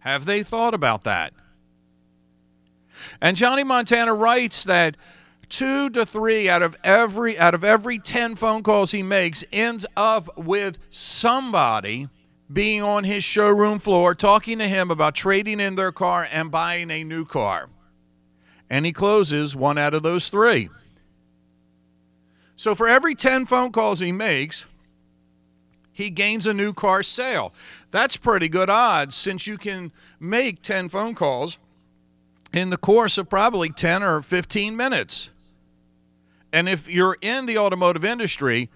Have 0.00 0.24
they 0.24 0.42
thought 0.42 0.74
about 0.74 1.04
that? 1.04 1.32
And 3.20 3.36
Johnny 3.36 3.64
Montana 3.64 4.14
writes 4.14 4.64
that 4.64 4.96
two 5.48 5.90
to 5.90 6.06
three 6.06 6.48
out 6.48 6.62
of 6.62 6.76
every 6.84 7.38
out 7.38 7.54
of 7.54 7.64
every 7.64 7.98
10 7.98 8.36
phone 8.36 8.62
calls 8.62 8.92
he 8.92 9.02
makes 9.02 9.44
ends 9.52 9.84
up 9.96 10.38
with 10.38 10.78
somebody 10.90 12.08
being 12.52 12.82
on 12.82 13.04
his 13.04 13.22
showroom 13.22 13.78
floor 13.78 14.14
talking 14.14 14.58
to 14.58 14.68
him 14.68 14.90
about 14.90 15.14
trading 15.14 15.60
in 15.60 15.74
their 15.74 15.92
car 15.92 16.26
and 16.32 16.50
buying 16.50 16.90
a 16.90 17.04
new 17.04 17.24
car. 17.24 17.68
And 18.68 18.86
he 18.86 18.92
closes 18.92 19.54
one 19.54 19.78
out 19.78 19.94
of 19.94 20.02
those 20.02 20.28
3. 20.28 20.68
So 22.56 22.74
for 22.74 22.88
every 22.88 23.14
10 23.14 23.46
phone 23.46 23.72
calls 23.72 24.00
he 24.00 24.12
makes, 24.12 24.66
he 26.00 26.10
gains 26.10 26.46
a 26.46 26.54
new 26.54 26.72
car 26.72 27.02
sale. 27.02 27.52
That's 27.90 28.16
pretty 28.16 28.48
good 28.48 28.70
odds 28.70 29.14
since 29.14 29.46
you 29.46 29.58
can 29.58 29.92
make 30.18 30.62
10 30.62 30.88
phone 30.88 31.14
calls 31.14 31.58
in 32.52 32.70
the 32.70 32.76
course 32.76 33.18
of 33.18 33.28
probably 33.28 33.68
10 33.68 34.02
or 34.02 34.22
15 34.22 34.76
minutes. 34.76 35.30
And 36.52 36.68
if 36.68 36.90
you're 36.90 37.16
in 37.20 37.46
the 37.46 37.58
automotive 37.58 38.04
industry, 38.04 38.70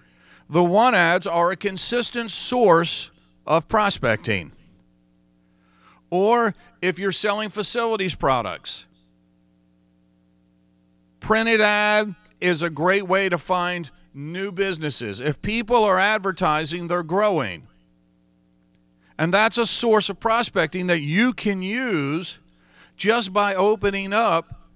the 0.49 0.63
one 0.63 0.95
ads 0.95 1.27
are 1.27 1.51
a 1.51 1.55
consistent 1.55 2.31
source 2.31 3.11
of 3.45 3.67
prospecting. 3.67 4.51
Or 6.09 6.55
if 6.81 6.99
you're 6.99 7.11
selling 7.11 7.49
facilities 7.49 8.15
products, 8.15 8.85
printed 11.19 11.59
ad 11.59 12.15
is 12.39 12.61
a 12.61 12.69
great 12.69 13.07
way 13.07 13.27
to 13.27 13.37
find 13.37 13.89
new 14.15 14.51
businesses. 14.51 15.19
If 15.19 15.41
people 15.41 15.83
are 15.83 15.99
advertising, 15.99 16.87
they're 16.87 17.03
growing. 17.03 17.67
And 19.17 19.33
that's 19.33 19.57
a 19.57 19.65
source 19.65 20.09
of 20.09 20.19
prospecting 20.19 20.87
that 20.87 20.99
you 20.99 21.33
can 21.33 21.61
use 21.61 22.39
just 22.97 23.33
by 23.33 23.55
opening 23.55 24.13
up 24.13 24.69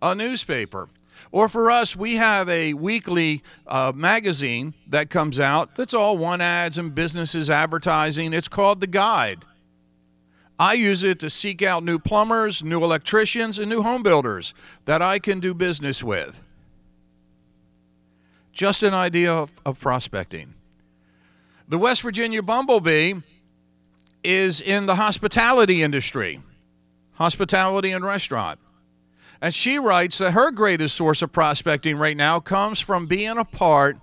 a 0.00 0.14
newspaper. 0.14 0.88
Or 1.30 1.48
for 1.48 1.70
us, 1.70 1.96
we 1.96 2.16
have 2.16 2.48
a 2.48 2.74
weekly 2.74 3.42
uh, 3.66 3.92
magazine 3.94 4.74
that 4.88 5.08
comes 5.08 5.40
out 5.40 5.76
that's 5.76 5.94
all 5.94 6.18
one 6.18 6.40
ads 6.40 6.78
and 6.78 6.94
businesses 6.94 7.48
advertising. 7.48 8.32
It's 8.32 8.48
called 8.48 8.80
The 8.80 8.86
Guide. 8.86 9.44
I 10.58 10.74
use 10.74 11.02
it 11.02 11.18
to 11.20 11.30
seek 11.30 11.62
out 11.62 11.82
new 11.82 11.98
plumbers, 11.98 12.62
new 12.62 12.84
electricians, 12.84 13.58
and 13.58 13.70
new 13.70 13.82
home 13.82 14.02
builders 14.02 14.52
that 14.84 15.00
I 15.00 15.18
can 15.18 15.40
do 15.40 15.54
business 15.54 16.04
with. 16.04 16.42
Just 18.52 18.82
an 18.82 18.94
idea 18.94 19.32
of, 19.32 19.52
of 19.64 19.80
prospecting. 19.80 20.54
The 21.68 21.78
West 21.78 22.02
Virginia 22.02 22.42
Bumblebee 22.42 23.14
is 24.22 24.60
in 24.60 24.86
the 24.86 24.96
hospitality 24.96 25.82
industry, 25.82 26.40
hospitality 27.12 27.92
and 27.92 28.04
restaurant. 28.04 28.60
And 29.40 29.54
she 29.54 29.78
writes 29.78 30.18
that 30.18 30.32
her 30.32 30.50
greatest 30.50 30.94
source 30.94 31.22
of 31.22 31.32
prospecting 31.32 31.96
right 31.96 32.16
now 32.16 32.38
comes 32.38 32.80
from 32.80 33.06
being 33.06 33.38
a 33.38 33.44
part 33.44 33.96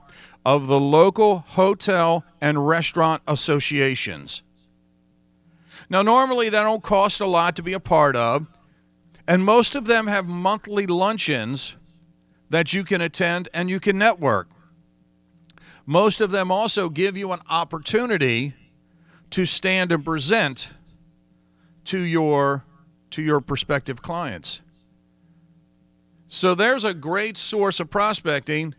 of 0.46 0.68
the 0.68 0.80
local 0.80 1.40
hotel 1.40 2.26
and 2.42 2.68
restaurant 2.68 3.22
associations. 3.28 4.42
Now, 5.90 6.02
normally 6.02 6.50
they 6.50 6.58
don't 6.58 6.84
cost 6.84 7.22
a 7.22 7.26
lot 7.26 7.56
to 7.56 7.64
be 7.64 7.74
a 7.74 7.80
part 7.80 8.16
of, 8.16 8.48
and 9.28 9.44
most 9.46 9.76
of 9.76 9.86
them 9.86 10.08
have 10.08 10.28
monthly 10.28 10.86
luncheons 10.88 11.76
that 12.50 12.74
you 12.74 12.84
can 12.84 13.02
attend 13.02 13.50
and 13.54 13.70
you 13.70 13.80
can 13.80 13.98
network. 13.98 14.50
Most 15.86 16.22
of 16.22 16.32
them 16.32 16.52
also 16.52 16.90
give 16.90 17.18
you 17.18 17.32
an 17.32 17.40
opportunity 17.50 18.54
to 19.32 19.46
stand 19.46 19.92
and 19.92 20.04
present 20.04 20.70
to 21.86 22.00
your 22.00 22.66
to 23.12 23.22
your 23.24 23.42
prospective 23.42 24.02
clients. 24.02 24.62
So 26.28 26.54
there's 26.54 26.84
a 26.84 26.94
great 26.94 27.38
source 27.38 27.80
of 27.80 27.90
prospecting 27.90 28.76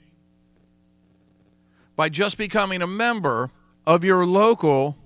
by 1.97 2.09
just 2.09 2.39
becoming 2.39 2.81
a 2.81 2.87
member 2.87 3.51
of 3.87 4.05
your 4.05 4.25
local 4.25 4.97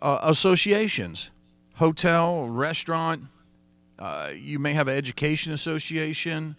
uh, 0.00 0.20
associations, 0.22 1.32
hotel, 1.74 2.46
restaurant. 2.48 3.24
Uh, 3.98 4.30
you 4.36 4.60
may 4.60 4.72
have 4.72 4.86
an 4.86 4.96
education 4.96 5.52
association. 5.52 6.54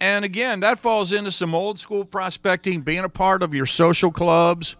And 0.00 0.24
again, 0.24 0.60
that 0.60 0.78
falls 0.78 1.12
into 1.12 1.32
some 1.32 1.54
old 1.54 1.78
school 1.78 2.04
prospecting, 2.04 2.82
being 2.82 3.04
a 3.04 3.08
part 3.08 3.42
of 3.42 3.52
your 3.52 3.66
social 3.66 4.12
clubs, 4.12 4.76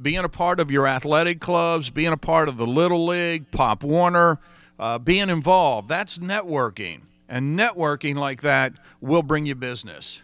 being 0.00 0.24
a 0.24 0.28
part 0.28 0.60
of 0.60 0.70
your 0.70 0.86
athletic 0.86 1.40
clubs, 1.40 1.90
being 1.90 2.12
a 2.12 2.16
part 2.16 2.48
of 2.48 2.56
the 2.56 2.66
Little 2.66 3.06
League, 3.06 3.50
Pop 3.50 3.84
Warner, 3.84 4.38
uh, 4.78 4.98
being 4.98 5.28
involved. 5.28 5.88
That's 5.88 6.18
networking. 6.18 7.02
And 7.28 7.58
networking 7.58 8.14
like 8.14 8.42
that 8.42 8.74
will 9.00 9.22
bring 9.22 9.46
you 9.46 9.54
business. 9.54 10.22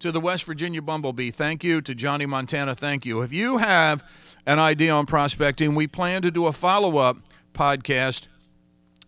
To 0.00 0.12
the 0.12 0.20
West 0.20 0.44
Virginia 0.44 0.82
Bumblebee, 0.82 1.30
thank 1.30 1.64
you. 1.64 1.80
To 1.80 1.94
Johnny 1.94 2.26
Montana, 2.26 2.74
thank 2.74 3.06
you. 3.06 3.22
If 3.22 3.32
you 3.32 3.58
have 3.58 4.04
an 4.46 4.58
idea 4.58 4.92
on 4.92 5.06
prospecting, 5.06 5.74
we 5.74 5.86
plan 5.86 6.22
to 6.22 6.30
do 6.30 6.46
a 6.46 6.52
follow 6.52 6.98
up 6.98 7.16
podcast. 7.54 8.26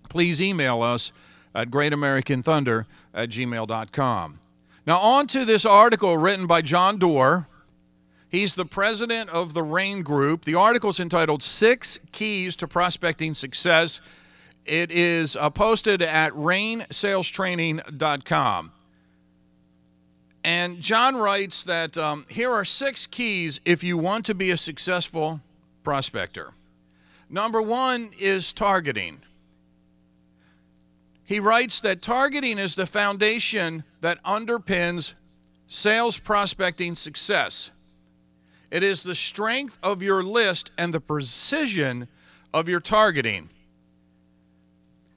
Please 0.08 0.40
email 0.40 0.82
us 0.82 1.12
at 1.56 1.70
greatamericanthunder 1.70 2.84
at 3.14 3.30
gmail.com. 3.30 4.38
Now, 4.86 4.98
on 4.98 5.26
to 5.28 5.46
this 5.46 5.64
article 5.66 6.18
written 6.18 6.46
by 6.46 6.62
John 6.62 6.98
Doerr. 6.98 7.48
He's 8.28 8.54
the 8.54 8.66
president 8.66 9.30
of 9.30 9.54
the 9.54 9.62
RAIN 9.62 10.02
Group. 10.02 10.44
The 10.44 10.54
article 10.54 10.90
is 10.90 11.00
entitled 11.00 11.42
Six 11.42 11.98
Keys 12.12 12.54
to 12.56 12.68
Prospecting 12.68 13.32
Success. 13.34 14.00
It 14.66 14.92
is 14.92 15.34
uh, 15.34 15.48
posted 15.50 16.02
at 16.02 16.32
rainsalestraining.com. 16.32 18.72
And 20.44 20.80
John 20.80 21.16
writes 21.16 21.64
that 21.64 21.98
um, 21.98 22.24
here 22.28 22.52
are 22.52 22.64
six 22.64 23.04
keys 23.06 23.58
if 23.64 23.82
you 23.82 23.98
want 23.98 24.24
to 24.26 24.34
be 24.34 24.50
a 24.50 24.56
successful 24.56 25.40
prospector. 25.82 26.52
Number 27.28 27.60
one 27.60 28.12
is 28.18 28.52
targeting. 28.52 29.22
He 31.26 31.40
writes 31.40 31.80
that 31.80 32.02
targeting 32.02 32.58
is 32.58 32.76
the 32.76 32.86
foundation 32.86 33.82
that 34.00 34.22
underpins 34.22 35.14
sales 35.66 36.18
prospecting 36.18 36.94
success. 36.94 37.72
It 38.70 38.84
is 38.84 39.02
the 39.02 39.16
strength 39.16 39.76
of 39.82 40.02
your 40.02 40.22
list 40.22 40.70
and 40.78 40.94
the 40.94 41.00
precision 41.00 42.06
of 42.54 42.68
your 42.68 42.78
targeting. 42.78 43.50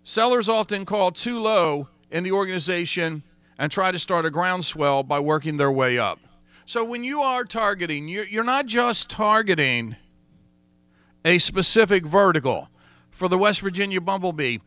Sellers 0.04 0.50
often 0.50 0.84
call 0.84 1.12
too 1.12 1.40
low 1.40 1.90
in 2.10 2.24
the 2.24 2.32
organization 2.32 3.22
and 3.60 3.72
try 3.72 3.92
to 3.92 4.00
start 4.00 4.26
a 4.26 4.32
groundswell 4.32 5.04
by 5.04 5.20
working 5.20 5.58
their 5.58 5.72
way 5.72 6.00
up. 6.00 6.20
So 6.66 6.84
when 6.86 7.04
you 7.04 7.22
are 7.22 7.44
targeting, 7.44 8.08
you're 8.08 8.44
not 8.44 8.66
just 8.66 9.10
targeting 9.10 9.96
a 11.24 11.38
specific 11.38 12.04
vertical 12.04 12.70
for 13.12 13.28
the 13.28 13.38
West 13.38 13.62
Virginia 13.62 14.02
Bumblebee 14.02 14.58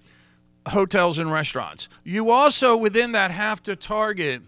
hotels 0.68 1.18
and 1.18 1.30
restaurants. 1.30 1.88
You 2.04 2.30
also, 2.30 2.76
within 2.76 3.12
that, 3.12 3.30
have 3.30 3.62
to 3.64 3.76
target 3.76 4.42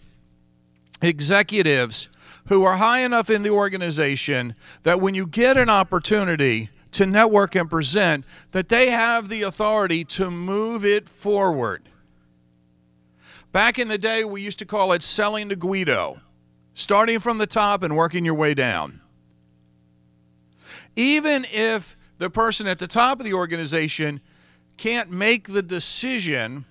executives 1.02 2.08
who 2.48 2.64
are 2.64 2.76
high 2.76 3.00
enough 3.00 3.30
in 3.30 3.42
the 3.42 3.50
organization 3.50 4.54
that 4.82 5.00
when 5.00 5.14
you 5.14 5.26
get 5.26 5.56
an 5.56 5.68
opportunity 5.68 6.70
to 6.92 7.06
network 7.06 7.54
and 7.54 7.68
present, 7.68 8.24
that 8.52 8.68
they 8.68 8.90
have 8.90 9.28
the 9.28 9.42
authority 9.42 10.04
to 10.04 10.30
move 10.30 10.84
it 10.84 11.08
forward. 11.08 11.88
Back 13.50 13.78
in 13.78 13.88
the 13.88 13.98
day, 13.98 14.24
we 14.24 14.42
used 14.42 14.58
to 14.60 14.66
call 14.66 14.92
it 14.92 15.02
selling 15.02 15.48
to 15.48 15.56
VITO, 15.56 16.20
starting 16.74 17.18
from 17.18 17.38
the 17.38 17.46
top 17.46 17.82
and 17.82 17.96
working 17.96 18.24
your 18.24 18.34
way 18.34 18.54
down. 18.54 19.00
Even 20.96 21.46
if 21.50 21.96
the 22.18 22.30
person 22.30 22.66
at 22.66 22.78
the 22.78 22.86
top 22.86 23.18
of 23.18 23.26
the 23.26 23.34
organization 23.34 24.20
can't 24.76 25.10
make 25.10 25.48
the 25.48 25.62
decision 25.62 26.64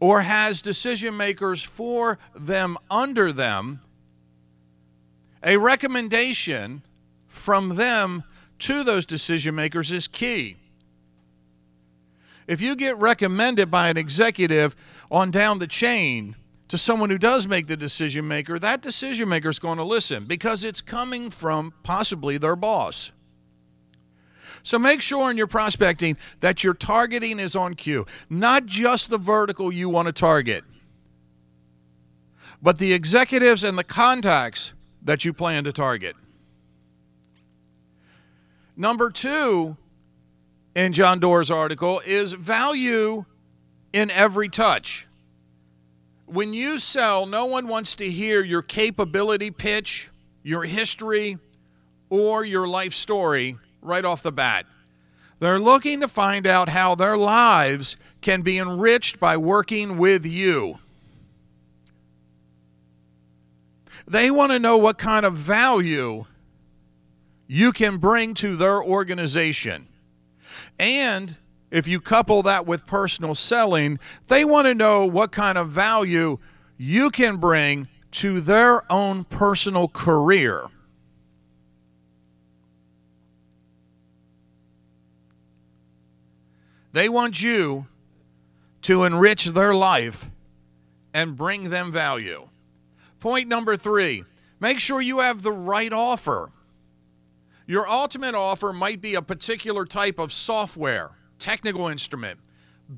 or 0.00 0.20
has 0.22 0.62
decision 0.62 1.16
makers 1.16 1.62
for 1.62 2.18
them 2.34 2.76
under 2.90 3.32
them, 3.32 3.80
a 5.42 5.56
recommendation 5.56 6.82
from 7.26 7.70
them 7.70 8.22
to 8.58 8.84
those 8.84 9.06
decision 9.06 9.54
makers 9.54 9.90
is 9.90 10.08
key. 10.08 10.56
If 12.46 12.60
you 12.60 12.76
get 12.76 12.96
recommended 12.96 13.70
by 13.70 13.88
an 13.88 13.96
executive 13.96 14.74
on 15.10 15.30
down 15.30 15.58
the 15.58 15.66
chain 15.66 16.34
to 16.68 16.78
someone 16.78 17.10
who 17.10 17.18
does 17.18 17.46
make 17.46 17.66
the 17.66 17.76
decision 17.76 18.26
maker, 18.26 18.58
that 18.58 18.80
decision 18.82 19.28
maker 19.28 19.48
is 19.48 19.58
going 19.58 19.78
to 19.78 19.84
listen 19.84 20.24
because 20.24 20.64
it's 20.64 20.80
coming 20.80 21.30
from 21.30 21.72
possibly 21.82 22.38
their 22.38 22.56
boss. 22.56 23.12
So 24.68 24.78
make 24.78 25.00
sure 25.00 25.30
in 25.30 25.38
your 25.38 25.46
prospecting 25.46 26.18
that 26.40 26.62
your 26.62 26.74
targeting 26.74 27.40
is 27.40 27.56
on 27.56 27.72
cue, 27.72 28.04
not 28.28 28.66
just 28.66 29.08
the 29.08 29.16
vertical 29.16 29.72
you 29.72 29.88
want 29.88 30.08
to 30.08 30.12
target, 30.12 30.62
but 32.60 32.76
the 32.76 32.92
executives 32.92 33.64
and 33.64 33.78
the 33.78 33.82
contacts 33.82 34.74
that 35.00 35.24
you 35.24 35.32
plan 35.32 35.64
to 35.64 35.72
target. 35.72 36.16
Number 38.76 39.08
two 39.08 39.78
in 40.74 40.92
John 40.92 41.18
Doerr's 41.18 41.50
article 41.50 42.02
is 42.04 42.32
value 42.34 43.24
in 43.94 44.10
every 44.10 44.50
touch. 44.50 45.08
When 46.26 46.52
you 46.52 46.78
sell, 46.78 47.24
no 47.24 47.46
one 47.46 47.68
wants 47.68 47.94
to 47.94 48.10
hear 48.10 48.44
your 48.44 48.60
capability 48.60 49.50
pitch, 49.50 50.10
your 50.42 50.64
history, 50.64 51.38
or 52.10 52.44
your 52.44 52.68
life 52.68 52.92
story 52.92 53.56
right 53.82 54.04
off 54.04 54.22
the 54.22 54.32
bat. 54.32 54.66
They're 55.40 55.60
looking 55.60 56.00
to 56.00 56.08
find 56.08 56.46
out 56.46 56.68
how 56.68 56.94
their 56.94 57.16
lives 57.16 57.96
can 58.20 58.42
be 58.42 58.58
enriched 58.58 59.20
by 59.20 59.36
working 59.36 59.96
with 59.96 60.26
you. 60.26 60.78
They 64.06 64.30
want 64.30 64.52
to 64.52 64.58
know 64.58 64.78
what 64.78 64.98
kind 64.98 65.24
of 65.24 65.34
value 65.34 66.24
you 67.46 67.72
can 67.72 67.98
bring 67.98 68.34
to 68.34 68.56
their 68.56 68.82
organization. 68.82 69.86
And 70.78 71.36
if 71.70 71.86
you 71.86 72.00
couple 72.00 72.42
that 72.42 72.66
with 72.66 72.86
personal 72.86 73.34
selling, 73.34 73.98
they 74.28 74.44
want 74.44 74.66
to 74.66 74.74
know 74.74 75.06
what 75.06 75.30
kind 75.30 75.58
of 75.58 75.68
value 75.68 76.38
you 76.78 77.10
can 77.10 77.36
bring 77.36 77.88
to 78.10 78.40
their 78.40 78.90
own 78.90 79.24
personal 79.24 79.88
career. 79.88 80.68
They 86.98 87.08
want 87.08 87.40
you 87.40 87.86
to 88.82 89.04
enrich 89.04 89.44
their 89.44 89.72
life 89.72 90.28
and 91.14 91.36
bring 91.36 91.70
them 91.70 91.92
value. 91.92 92.48
Point 93.20 93.46
number 93.46 93.76
three 93.76 94.24
make 94.58 94.80
sure 94.80 95.00
you 95.00 95.20
have 95.20 95.42
the 95.42 95.52
right 95.52 95.92
offer. 95.92 96.50
Your 97.68 97.88
ultimate 97.88 98.34
offer 98.34 98.72
might 98.72 99.00
be 99.00 99.14
a 99.14 99.22
particular 99.22 99.84
type 99.84 100.18
of 100.18 100.32
software, 100.32 101.12
technical 101.38 101.86
instrument, 101.86 102.40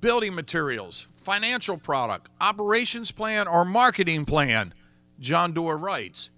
building 0.01 0.35
materials, 0.35 1.07
financial 1.15 1.77
product, 1.77 2.31
operations 2.41 3.11
plan, 3.11 3.47
or 3.47 3.67
marketing 3.67 4.25
plan, 4.25 4.73
John 5.19 5.53
Doerr 5.53 5.77
writes. 5.77 6.31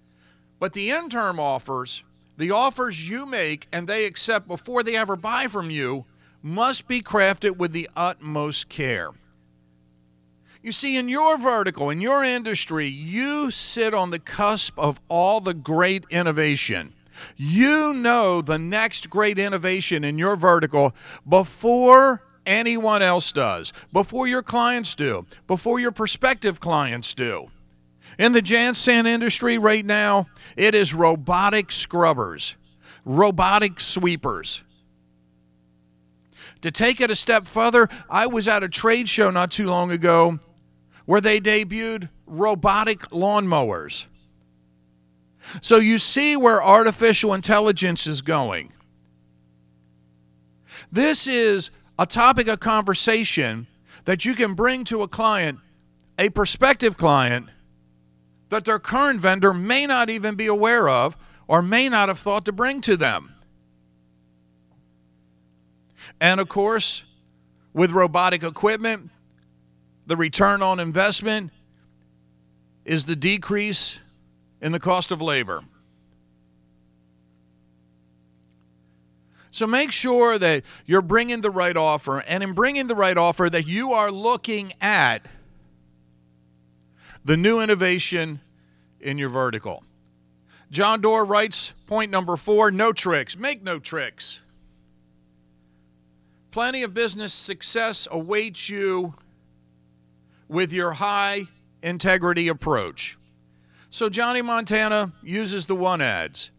But 0.59 0.73
the 0.73 0.91
interim 0.91 1.39
offers, 1.39 2.03
the 2.35 2.51
offers 2.51 3.09
you 3.09 3.25
make 3.25 3.67
and 3.71 3.87
they 3.87 4.03
accept 4.03 4.49
before 4.49 4.83
they 4.83 4.97
ever 4.97 5.15
buy 5.15 5.47
from 5.47 5.69
you, 5.69 6.03
must 6.43 6.87
be 6.87 7.01
crafted 7.01 7.57
with 7.57 7.71
the 7.71 7.89
utmost 7.95 8.69
care. 8.69 9.11
You 10.61 10.71
see, 10.71 10.97
in 10.97 11.09
your 11.09 11.37
vertical, 11.37 11.89
in 11.89 11.99
your 11.99 12.23
industry, 12.23 12.85
you 12.85 13.49
sit 13.49 13.93
on 13.93 14.11
the 14.11 14.19
cusp 14.19 14.77
of 14.77 14.99
all 15.09 15.41
the 15.41 15.53
great 15.53 16.05
innovation. 16.09 16.93
You 17.35 17.93
know 17.93 18.41
the 18.41 18.59
next 18.59 19.09
great 19.09 19.39
innovation 19.39 20.03
in 20.03 20.17
your 20.17 20.35
vertical 20.35 20.95
before 21.27 22.23
anyone 22.45 23.01
else 23.01 23.31
does, 23.31 23.71
before 23.91 24.27
your 24.27 24.43
clients 24.43 24.95
do, 24.95 25.25
before 25.47 25.79
your 25.79 25.91
prospective 25.91 26.59
clients 26.59 27.13
do. 27.13 27.47
In 28.19 28.31
the 28.31 28.41
Jansan 28.41 29.05
industry 29.05 29.57
right 29.57 29.85
now, 29.85 30.27
it 30.55 30.75
is 30.75 30.93
robotic 30.93 31.71
scrubbers, 31.71 32.55
robotic 33.05 33.79
sweepers. 33.79 34.63
To 36.63 36.71
take 36.71 37.01
it 37.01 37.11
a 37.11 37.15
step 37.15 37.45
further, 37.45 37.89
I 38.09 38.25
was 38.27 38.47
at 38.47 38.63
a 38.63 38.69
trade 38.69 39.09
show 39.09 39.29
not 39.29 39.51
too 39.51 39.67
long 39.67 39.91
ago 39.91 40.39
where 41.05 41.19
they 41.19 41.41
debuted 41.41 42.09
robotic 42.25 42.99
lawnmowers. 43.09 44.05
So 45.61 45.75
you 45.75 45.97
see 45.97 46.37
where 46.37 46.63
artificial 46.63 47.33
intelligence 47.33 48.07
is 48.07 48.21
going. 48.21 48.71
This 50.89 51.27
is 51.27 51.69
a 51.99 52.05
topic 52.05 52.47
of 52.47 52.61
conversation 52.61 53.67
that 54.05 54.23
you 54.23 54.33
can 54.33 54.53
bring 54.53 54.85
to 54.85 55.01
a 55.01 55.07
client, 55.09 55.59
a 56.17 56.29
prospective 56.29 56.95
client, 56.95 57.49
that 58.47 58.63
their 58.63 58.79
current 58.79 59.19
vendor 59.19 59.53
may 59.53 59.85
not 59.85 60.09
even 60.09 60.35
be 60.35 60.47
aware 60.47 60.87
of 60.87 61.17
or 61.45 61.61
may 61.61 61.89
not 61.89 62.07
have 62.07 62.19
thought 62.19 62.45
to 62.45 62.53
bring 62.53 62.79
to 62.81 62.95
them. 62.95 63.32
And 66.19 66.39
of 66.39 66.49
course, 66.49 67.03
with 67.73 67.91
robotic 67.91 68.43
equipment, 68.43 69.09
the 70.05 70.15
return 70.15 70.61
on 70.61 70.79
investment 70.79 71.51
is 72.85 73.05
the 73.05 73.15
decrease 73.15 73.99
in 74.61 74.71
the 74.71 74.79
cost 74.79 75.11
of 75.11 75.21
labor. 75.21 75.63
So 79.51 79.67
make 79.67 79.91
sure 79.91 80.39
that 80.39 80.63
you're 80.87 81.03
bringing 81.03 81.41
the 81.41 81.51
right 81.51 81.77
offer, 81.77 82.23
and 82.27 82.41
in 82.41 82.53
bringing 82.53 82.87
the 82.87 82.95
right 82.95 83.15
offer, 83.15 83.49
that 83.49 83.67
you 83.67 83.91
are 83.93 84.09
looking 84.09 84.73
at 84.81 85.25
the 87.23 87.37
new 87.37 87.61
innovation 87.61 88.41
in 88.99 89.17
your 89.17 89.29
vertical. 89.29 89.83
John 90.71 91.01
Doerr 91.01 91.23
writes, 91.23 91.73
point 91.85 92.09
number 92.09 92.35
four 92.35 92.71
no 92.71 92.91
tricks. 92.91 93.37
Make 93.37 93.61
no 93.61 93.77
tricks. 93.77 94.41
Plenty 96.53 96.83
of 96.83 96.93
business 96.93 97.33
success 97.33 98.07
awaits 98.11 98.69
you 98.69 99.15
with 100.47 100.71
your 100.71 100.91
high 100.91 101.47
integrity 101.81 102.47
approach. 102.47 103.17
So 103.89 104.07
Johnny 104.07 104.43
Montana 104.43 105.13
uses 105.23 105.65
the 105.65 105.73
one 105.73 105.99
ads. 105.99 106.51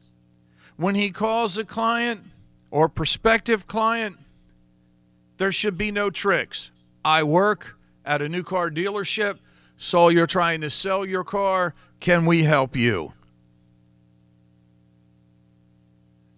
When 0.77 0.97
he 0.97 1.13
calls 1.13 1.59
a 1.59 1.65
client 1.65 2.25
or 2.73 2.89
prospective 2.89 3.69
client, 3.69 4.17
there 5.37 5.53
should 5.53 5.79
be 5.79 5.93
no 5.93 6.11
tricks. 6.11 6.73
I 7.05 7.23
work 7.23 7.79
at 8.05 8.21
a 8.21 8.29
new 8.29 8.43
car 8.43 8.71
dealership, 8.71 9.39
so 9.77 10.09
you're 10.09 10.27
trying 10.27 10.63
to 10.63 10.71
sell 10.71 11.07
your 11.07 11.23
car. 11.23 11.73
Can 12.01 12.27
we 12.27 12.43
help 12.43 12.75
you? 12.75 13.13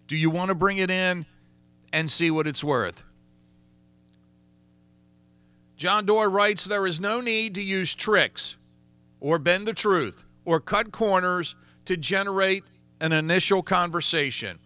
Do 0.08 0.14
you 0.14 0.28
want 0.28 0.50
to 0.50 0.54
bring 0.54 0.76
it 0.76 0.90
in 0.90 1.24
and 1.90 2.10
see 2.10 2.30
what 2.30 2.46
it's 2.46 2.62
worth? 2.62 3.02
John 5.76 6.06
Doerr 6.06 6.30
writes 6.30 6.64
there 6.64 6.86
is 6.86 6.98
no 6.98 7.20
need 7.20 7.54
to 7.54 7.62
use 7.62 7.94
tricks 7.94 8.56
or 9.20 9.38
bend 9.38 9.68
the 9.68 9.74
truth 9.74 10.24
or 10.44 10.58
cut 10.58 10.90
corners 10.90 11.54
to 11.84 11.96
generate 11.96 12.64
an 13.00 13.12
initial 13.12 13.62
conversation. 13.62 14.58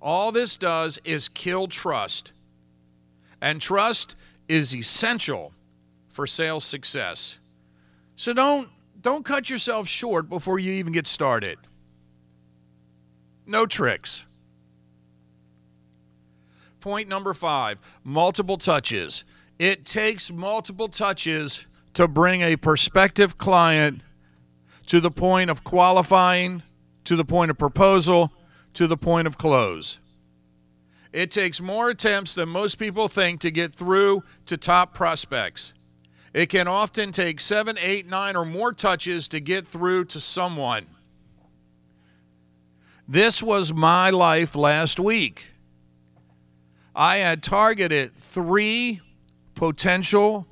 All 0.00 0.30
this 0.30 0.56
does 0.56 0.98
is 1.04 1.28
kill 1.28 1.68
trust. 1.68 2.32
And 3.40 3.60
trust 3.60 4.14
is 4.48 4.74
essential 4.74 5.52
for 6.08 6.26
sales 6.26 6.64
success. 6.64 7.38
So 8.16 8.32
don't 8.32 8.68
don't 9.00 9.24
cut 9.24 9.48
yourself 9.48 9.86
short 9.86 10.28
before 10.28 10.58
you 10.58 10.72
even 10.72 10.92
get 10.92 11.06
started. 11.06 11.58
No 13.46 13.64
tricks. 13.64 14.26
Point 16.80 17.08
number 17.08 17.32
5, 17.32 17.78
multiple 18.04 18.56
touches. 18.56 19.24
It 19.58 19.84
takes 19.84 20.30
multiple 20.30 20.88
touches 20.88 21.66
to 21.94 22.06
bring 22.06 22.42
a 22.42 22.56
prospective 22.56 23.36
client 23.38 24.02
to 24.86 25.00
the 25.00 25.10
point 25.10 25.50
of 25.50 25.64
qualifying, 25.64 26.62
to 27.04 27.16
the 27.16 27.24
point 27.24 27.50
of 27.50 27.58
proposal, 27.58 28.32
to 28.74 28.86
the 28.86 28.96
point 28.96 29.26
of 29.26 29.36
close. 29.36 29.98
It 31.12 31.30
takes 31.30 31.60
more 31.60 31.90
attempts 31.90 32.34
than 32.34 32.48
most 32.48 32.76
people 32.76 33.08
think 33.08 33.40
to 33.40 33.50
get 33.50 33.74
through 33.74 34.22
to 34.46 34.56
top 34.56 34.94
prospects. 34.94 35.72
It 36.32 36.46
can 36.46 36.68
often 36.68 37.10
take 37.10 37.40
seven, 37.40 37.76
eight, 37.80 38.06
nine, 38.06 38.36
or 38.36 38.44
more 38.44 38.72
touches 38.72 39.26
to 39.28 39.40
get 39.40 39.66
through 39.66 40.04
to 40.06 40.20
someone. 40.20 40.86
This 43.08 43.42
was 43.42 43.72
my 43.72 44.10
life 44.10 44.54
last 44.54 45.00
week. 45.00 45.46
I 46.94 47.16
had 47.16 47.42
targeted 47.42 48.14
three 48.14 49.00
potential 49.58 50.46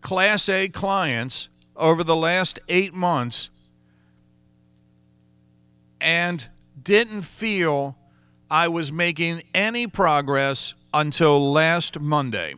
Class 0.00 0.48
A 0.48 0.66
clients 0.68 1.50
over 1.76 2.02
the 2.02 2.16
last 2.16 2.58
eight 2.70 2.94
months 2.94 3.50
and 6.00 6.48
didn't 6.82 7.20
feel 7.20 7.98
I 8.50 8.68
was 8.68 8.90
making 8.90 9.42
any 9.54 9.86
progress 9.86 10.72
until 10.94 11.52
last 11.52 12.00
Monday. 12.00 12.54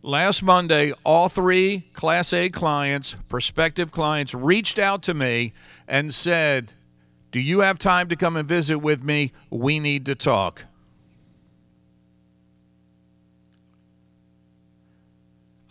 Last 0.00 0.42
Monday, 0.42 0.94
all 1.04 1.28
three 1.28 1.90
Class 1.92 2.32
A 2.32 2.48
clients, 2.48 3.14
prospective 3.28 3.92
clients, 3.92 4.34
reached 4.34 4.78
out 4.78 5.02
to 5.02 5.12
me 5.12 5.52
and 5.86 6.14
said, 6.14 6.72
Do 7.30 7.40
you 7.40 7.60
have 7.60 7.78
time 7.78 8.08
to 8.08 8.16
come 8.16 8.36
and 8.36 8.48
visit 8.48 8.78
with 8.78 9.04
me? 9.04 9.32
We 9.50 9.80
need 9.80 10.06
to 10.06 10.14
talk. 10.14 10.64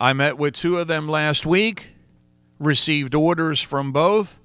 I 0.00 0.12
met 0.12 0.38
with 0.38 0.54
two 0.54 0.78
of 0.78 0.88
them 0.88 1.08
last 1.08 1.46
week, 1.46 1.90
received 2.58 3.14
orders 3.14 3.60
from 3.60 3.92
both, 3.92 4.38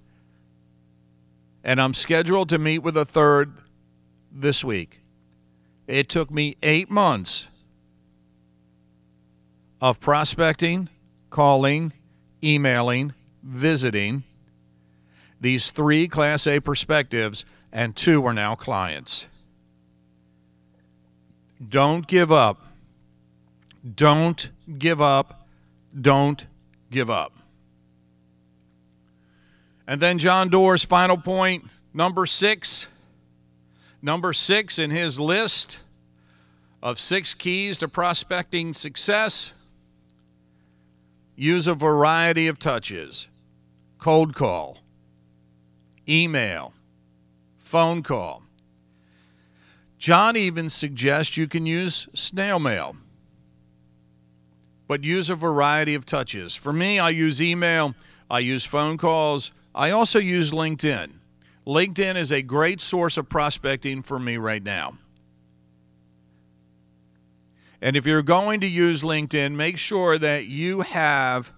and 1.64 1.82
I'm 1.82 1.94
scheduled 1.94 2.50
to 2.50 2.60
meet 2.60 2.80
with 2.80 2.96
a 2.96 3.06
third 3.06 3.54
this 4.32 4.64
week. 4.64 5.02
It 5.88 6.08
took 6.08 6.30
me 6.30 6.56
eight 6.62 6.90
months 6.90 7.48
of 9.82 10.00
prospecting, 10.00 10.90
calling, 11.30 11.94
emailing, 12.44 13.14
visiting 13.44 14.24
these 15.42 15.72
three 15.72 16.08
Class 16.08 16.46
A 16.48 16.60
perspectives, 16.60 17.46
and 17.72 17.96
two 17.96 18.26
are 18.26 18.34
now 18.34 18.56
clients. 18.56 19.26
Don't 21.68 22.08
give 22.08 22.32
up. 22.32 22.62
Don't 23.96 24.50
give 24.78 25.02
up. 25.02 25.39
Don't 26.00 26.46
give 26.92 27.10
up. 27.10 27.34
And 29.88 30.00
then 30.02 30.20
John 30.20 30.50
Doerr's 30.50 30.86
final 30.86 31.18
point, 31.18 31.66
number 31.94 32.26
six. 32.26 32.88
Number 34.02 34.34
six 34.34 34.80
in 34.80 34.92
his 34.92 35.20
list 35.20 35.80
of 36.82 37.00
six 37.00 37.34
keys 37.34 37.78
to 37.80 37.88
prospecting 37.88 38.74
success 38.74 39.52
use 41.36 41.68
a 41.68 41.74
variety 41.74 42.48
of 42.48 42.60
touches 42.60 43.28
cold 43.98 44.34
call, 44.34 44.78
email, 46.08 46.74
phone 47.58 48.02
call. 48.02 48.44
John 49.98 50.38
even 50.38 50.70
suggests 50.70 51.36
you 51.36 51.48
can 51.48 51.66
use 51.66 52.08
snail 52.14 52.60
mail, 52.60 52.96
but 54.90 55.04
use 55.04 55.30
a 55.30 55.36
variety 55.36 55.94
of 55.94 56.04
touches. 56.04 56.56
For 56.56 56.74
me, 56.74 56.98
I 56.98 57.12
use 57.12 57.40
email, 57.40 57.94
I 58.28 58.40
use 58.40 58.66
phone 58.66 58.98
calls, 58.98 59.52
I 59.76 59.92
also 59.92 60.18
use 60.18 60.52
LinkedIn. 60.52 61.12
LinkedIn 61.68 62.16
is 62.16 62.32
a 62.32 62.42
great 62.42 62.82
source 62.82 63.16
of 63.16 63.30
prospecting 63.30 64.02
for 64.02 64.18
me 64.18 64.38
right 64.38 64.64
now. 64.64 64.98
And 67.80 67.96
if 67.96 68.08
you're 68.08 68.24
going 68.24 68.62
to 68.62 68.68
use 68.68 69.04
LinkedIn, 69.04 69.54
make 69.54 69.78
sure 69.78 70.18
that 70.18 70.48
you 70.48 70.82
have 70.82 71.54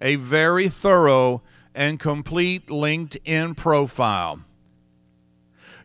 a 0.00 0.16
very 0.16 0.70
thorough 0.70 1.42
and 1.74 2.00
complete 2.00 2.68
LinkedIn 2.68 3.54
profile. 3.54 4.40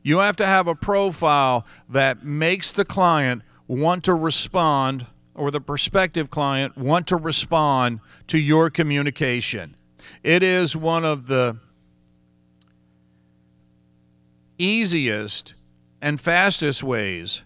You 0.02 0.20
have 0.20 0.38
to 0.38 0.46
have 0.46 0.68
a 0.68 0.76
profile 0.76 1.66
that 1.90 2.24
makes 2.24 2.72
the 2.72 2.86
client 2.86 3.42
want 3.68 4.06
to 4.06 4.14
respond 4.14 5.06
or 5.40 5.50
the 5.52 5.62
prospective 5.62 6.30
client 6.30 6.78
want 6.78 7.08
to 7.08 7.16
respond 7.16 8.02
to 8.28 8.38
your 8.38 8.70
communication. 8.70 9.74
It 10.22 10.44
is 10.44 10.76
one 10.76 11.06
of 11.06 11.28
the 11.28 11.58
easiest 14.58 15.54
and 16.02 16.20
fastest 16.20 16.84
ways 16.84 17.44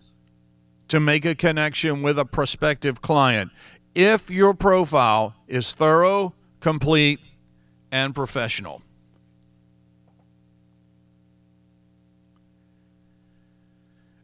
to 0.88 0.99
make 0.99 1.23
a 1.23 1.36
connection 1.36 2.01
with 2.01 2.17
a 2.17 2.25
prospective 2.25 2.99
client 2.99 3.51
if 3.93 4.32
your 4.32 4.56
profile 4.56 5.36
is 5.47 5.71
thorough, 5.73 6.34
complete, 6.62 7.19
and 7.91 8.15
professional. 8.15 8.82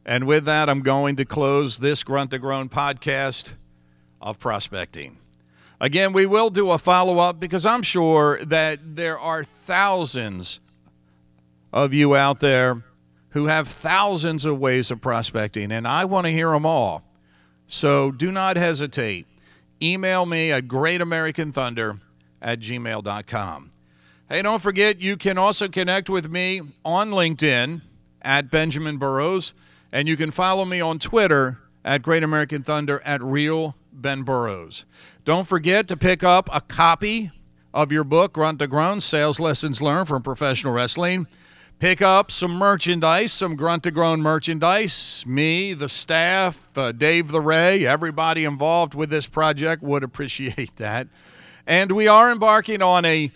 And 0.10 0.26
with 0.26 0.46
that, 0.46 0.70
I'm 0.70 0.82
going 0.82 1.18
to 1.18 1.24
close 1.24 1.78
this 1.78 2.04
Grunt 2.04 2.32
to 2.32 2.40
Groan 2.40 2.68
podcast 2.68 3.54
of 4.20 4.40
prospecting. 4.40 5.20
Again, 5.80 6.14
we 6.14 6.26
will 6.26 6.50
do 6.50 6.72
a 6.72 6.80
follow 6.80 7.20
up 7.20 7.40
because 7.40 7.64
I'm 7.64 7.84
sure 7.84 8.40
that 8.40 8.96
there 8.96 9.20
are 9.20 9.44
thousands 9.44 10.62
of 11.72 11.94
you 11.94 12.16
out 12.16 12.40
there 12.40 12.84
who 13.30 13.46
have 13.46 13.68
thousands 13.68 14.48
of 14.48 14.58
ways 14.58 14.90
of 14.90 15.00
prospecting, 15.00 15.72
and 15.72 15.88
I 15.88 16.06
want 16.06 16.26
to 16.26 16.32
hear 16.32 16.50
them 16.50 16.66
all. 16.66 17.04
So 17.68 18.12
do 18.12 18.32
not 18.32 18.58
hesitate. 18.58 19.28
Email 19.80 20.26
me 20.26 20.52
at 20.52 20.68
greatamericanthunder 20.68 22.00
at 22.42 22.60
gmail.com. 22.60 23.70
Hey, 24.28 24.42
don't 24.42 24.62
forget, 24.62 25.00
you 25.00 25.18
can 25.18 25.38
also 25.38 25.68
connect 25.68 26.10
with 26.10 26.32
me 26.32 26.64
on 26.84 27.12
LinkedIn 27.12 27.84
at 28.24 28.50
Benjamin 28.50 28.98
Burrows, 28.98 29.54
and 29.92 30.08
you 30.08 30.18
can 30.18 30.32
follow 30.32 30.66
me 30.66 30.82
on 30.82 31.00
Twitter 31.00 31.60
at 31.84 32.02
Great 32.02 32.24
American 32.24 32.64
Thunder 32.64 33.02
at 33.06 33.22
Real 33.22 33.76
Ben 33.92 34.24
Burrows. 34.24 34.86
Don't 35.26 35.48
forget 35.48 35.88
to 35.88 35.98
pick 35.98 36.24
up 36.24 36.50
a 36.52 36.62
copy 36.62 37.32
of 37.74 37.92
your 37.92 38.04
book, 38.04 38.34
Grunt 38.34 38.60
to 38.60 38.68
Groan 38.68 39.02
Sales 39.02 39.40
Lessons 39.40 39.82
Learned 39.82 40.08
from 40.08 40.24
Professional 40.24 40.74
Wrestling. 40.74 41.28
Pick 41.80 42.02
up 42.02 42.30
some 42.30 42.52
merchandise, 42.52 43.32
some 43.32 43.56
Grunt 43.56 43.84
to 43.84 43.92
Groan 43.92 44.22
merchandise. 44.22 45.24
Me, 45.26 45.74
the 45.74 45.88
staff, 45.88 46.78
uh, 46.78 46.92
Dave 46.92 47.30
the 47.30 47.40
Ray, 47.40 47.86
everybody 47.86 48.44
involved 48.44 48.94
with 48.94 49.10
this 49.10 49.28
project 49.28 49.82
would 49.82 50.04
appreciate 50.04 50.76
that. 50.76 51.08
And 51.66 51.92
we 51.94 52.08
are 52.08 52.32
embarking 52.32 52.82
on 52.82 53.06
a 53.06 53.32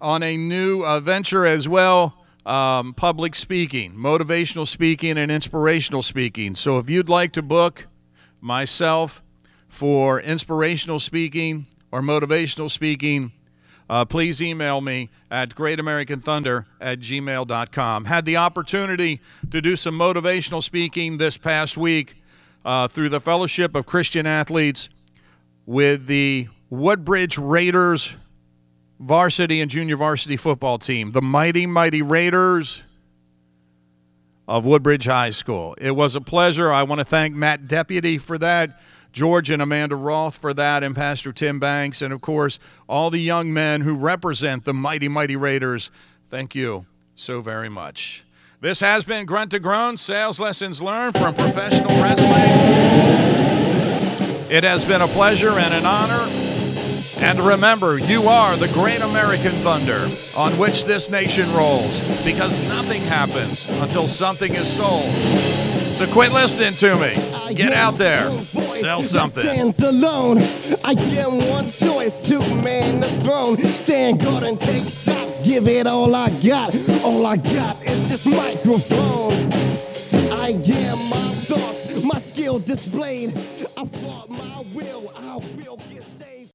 on 0.00 0.22
a 0.22 0.36
new 0.36 0.82
uh, 0.84 1.00
venture 1.00 1.44
as 1.44 1.68
well 1.68 2.17
um, 2.48 2.94
public 2.94 3.34
speaking, 3.34 3.94
motivational 3.94 4.66
speaking, 4.66 5.18
and 5.18 5.30
inspirational 5.30 6.02
speaking. 6.02 6.54
So 6.54 6.78
if 6.78 6.88
you'd 6.88 7.08
like 7.08 7.32
to 7.32 7.42
book 7.42 7.86
myself 8.40 9.22
for 9.68 10.20
inspirational 10.20 10.98
speaking 10.98 11.66
or 11.92 12.00
motivational 12.00 12.70
speaking, 12.70 13.32
uh, 13.90 14.04
please 14.04 14.40
email 14.40 14.80
me 14.80 15.10
at 15.30 15.50
greatamericanthunder 15.50 16.64
at 16.80 17.00
gmail.com. 17.00 18.04
Had 18.06 18.24
the 18.24 18.36
opportunity 18.36 19.20
to 19.50 19.60
do 19.60 19.76
some 19.76 19.98
motivational 19.98 20.62
speaking 20.62 21.18
this 21.18 21.36
past 21.36 21.76
week 21.76 22.16
uh, 22.64 22.88
through 22.88 23.10
the 23.10 23.20
Fellowship 23.20 23.74
of 23.74 23.86
Christian 23.86 24.26
Athletes 24.26 24.88
with 25.66 26.06
the 26.06 26.48
Woodbridge 26.70 27.38
Raiders 27.38 28.16
varsity 28.98 29.60
and 29.60 29.70
junior 29.70 29.96
varsity 29.96 30.36
football 30.36 30.78
team, 30.78 31.12
the 31.12 31.22
mighty, 31.22 31.66
mighty 31.66 32.02
Raiders 32.02 32.82
of 34.46 34.64
Woodbridge 34.64 35.04
High 35.04 35.30
School. 35.30 35.74
It 35.78 35.92
was 35.92 36.16
a 36.16 36.20
pleasure. 36.20 36.72
I 36.72 36.82
want 36.82 37.00
to 37.00 37.04
thank 37.04 37.34
Matt 37.34 37.68
Deputy 37.68 38.18
for 38.18 38.38
that. 38.38 38.80
George 39.12 39.50
and 39.50 39.62
Amanda 39.62 39.96
Roth 39.96 40.36
for 40.36 40.52
that, 40.54 40.84
and 40.84 40.94
Pastor 40.94 41.32
Tim 41.32 41.58
Banks, 41.58 42.02
and 42.02 42.12
of 42.12 42.20
course, 42.20 42.58
all 42.88 43.10
the 43.10 43.20
young 43.20 43.52
men 43.52 43.80
who 43.80 43.94
represent 43.94 44.64
the 44.64 44.74
mighty, 44.74 45.08
mighty 45.08 45.34
Raiders. 45.34 45.90
Thank 46.28 46.54
you 46.54 46.86
so 47.16 47.40
very 47.40 47.68
much. 47.68 48.24
This 48.60 48.80
has 48.80 49.04
been 49.04 49.24
Grunt 49.24 49.52
to 49.52 49.60
Groan 49.60 49.96
Sales 49.96 50.38
Lessons 50.38 50.82
Learned 50.82 51.16
from 51.16 51.34
Professional 51.34 51.90
Wrestling. 52.02 52.28
It 54.50 54.64
has 54.64 54.84
been 54.84 55.00
a 55.00 55.08
pleasure 55.08 55.50
and 55.50 55.74
an 55.74 55.86
honor. 55.86 56.47
And 57.20 57.40
remember, 57.40 57.98
you 57.98 58.22
are 58.22 58.56
the 58.56 58.68
great 58.68 59.00
American 59.00 59.50
thunder 59.66 60.06
on 60.38 60.52
which 60.58 60.84
this 60.84 61.10
nation 61.10 61.44
rolls 61.52 62.24
because 62.24 62.66
nothing 62.68 63.02
happens 63.02 63.68
until 63.80 64.06
something 64.06 64.52
is 64.54 64.68
sold. 64.68 65.04
So 65.98 66.06
quit 66.12 66.32
listening 66.32 66.74
to 66.74 66.94
me. 67.00 67.54
Get 67.54 67.72
out 67.72 67.94
there. 67.94 68.30
Sell 68.30 69.02
something. 69.02 69.42
Stands 69.42 69.82
alone. 69.82 70.38
I 70.84 70.94
get 70.94 71.26
one 71.26 71.64
choice 71.64 72.22
to 72.28 72.38
man 72.62 73.00
the 73.00 73.10
throne. 73.24 73.56
Stand 73.56 74.22
guard 74.22 74.44
and 74.44 74.60
take 74.60 74.84
shots. 74.84 75.40
Give 75.40 75.66
it 75.66 75.88
all 75.88 76.14
I 76.14 76.28
got. 76.46 76.72
All 77.02 77.26
I 77.26 77.36
got 77.36 77.82
is 77.82 78.10
this 78.10 78.26
microphone. 78.26 79.32
I 80.38 80.50
am 80.52 80.98
my 81.10 81.28
thoughts, 81.50 82.04
my 82.04 82.18
skill 82.18 82.60
displayed. 82.60 83.30
I 83.76 83.84
fought 83.84 84.30
my 84.30 84.64
will. 84.72 85.10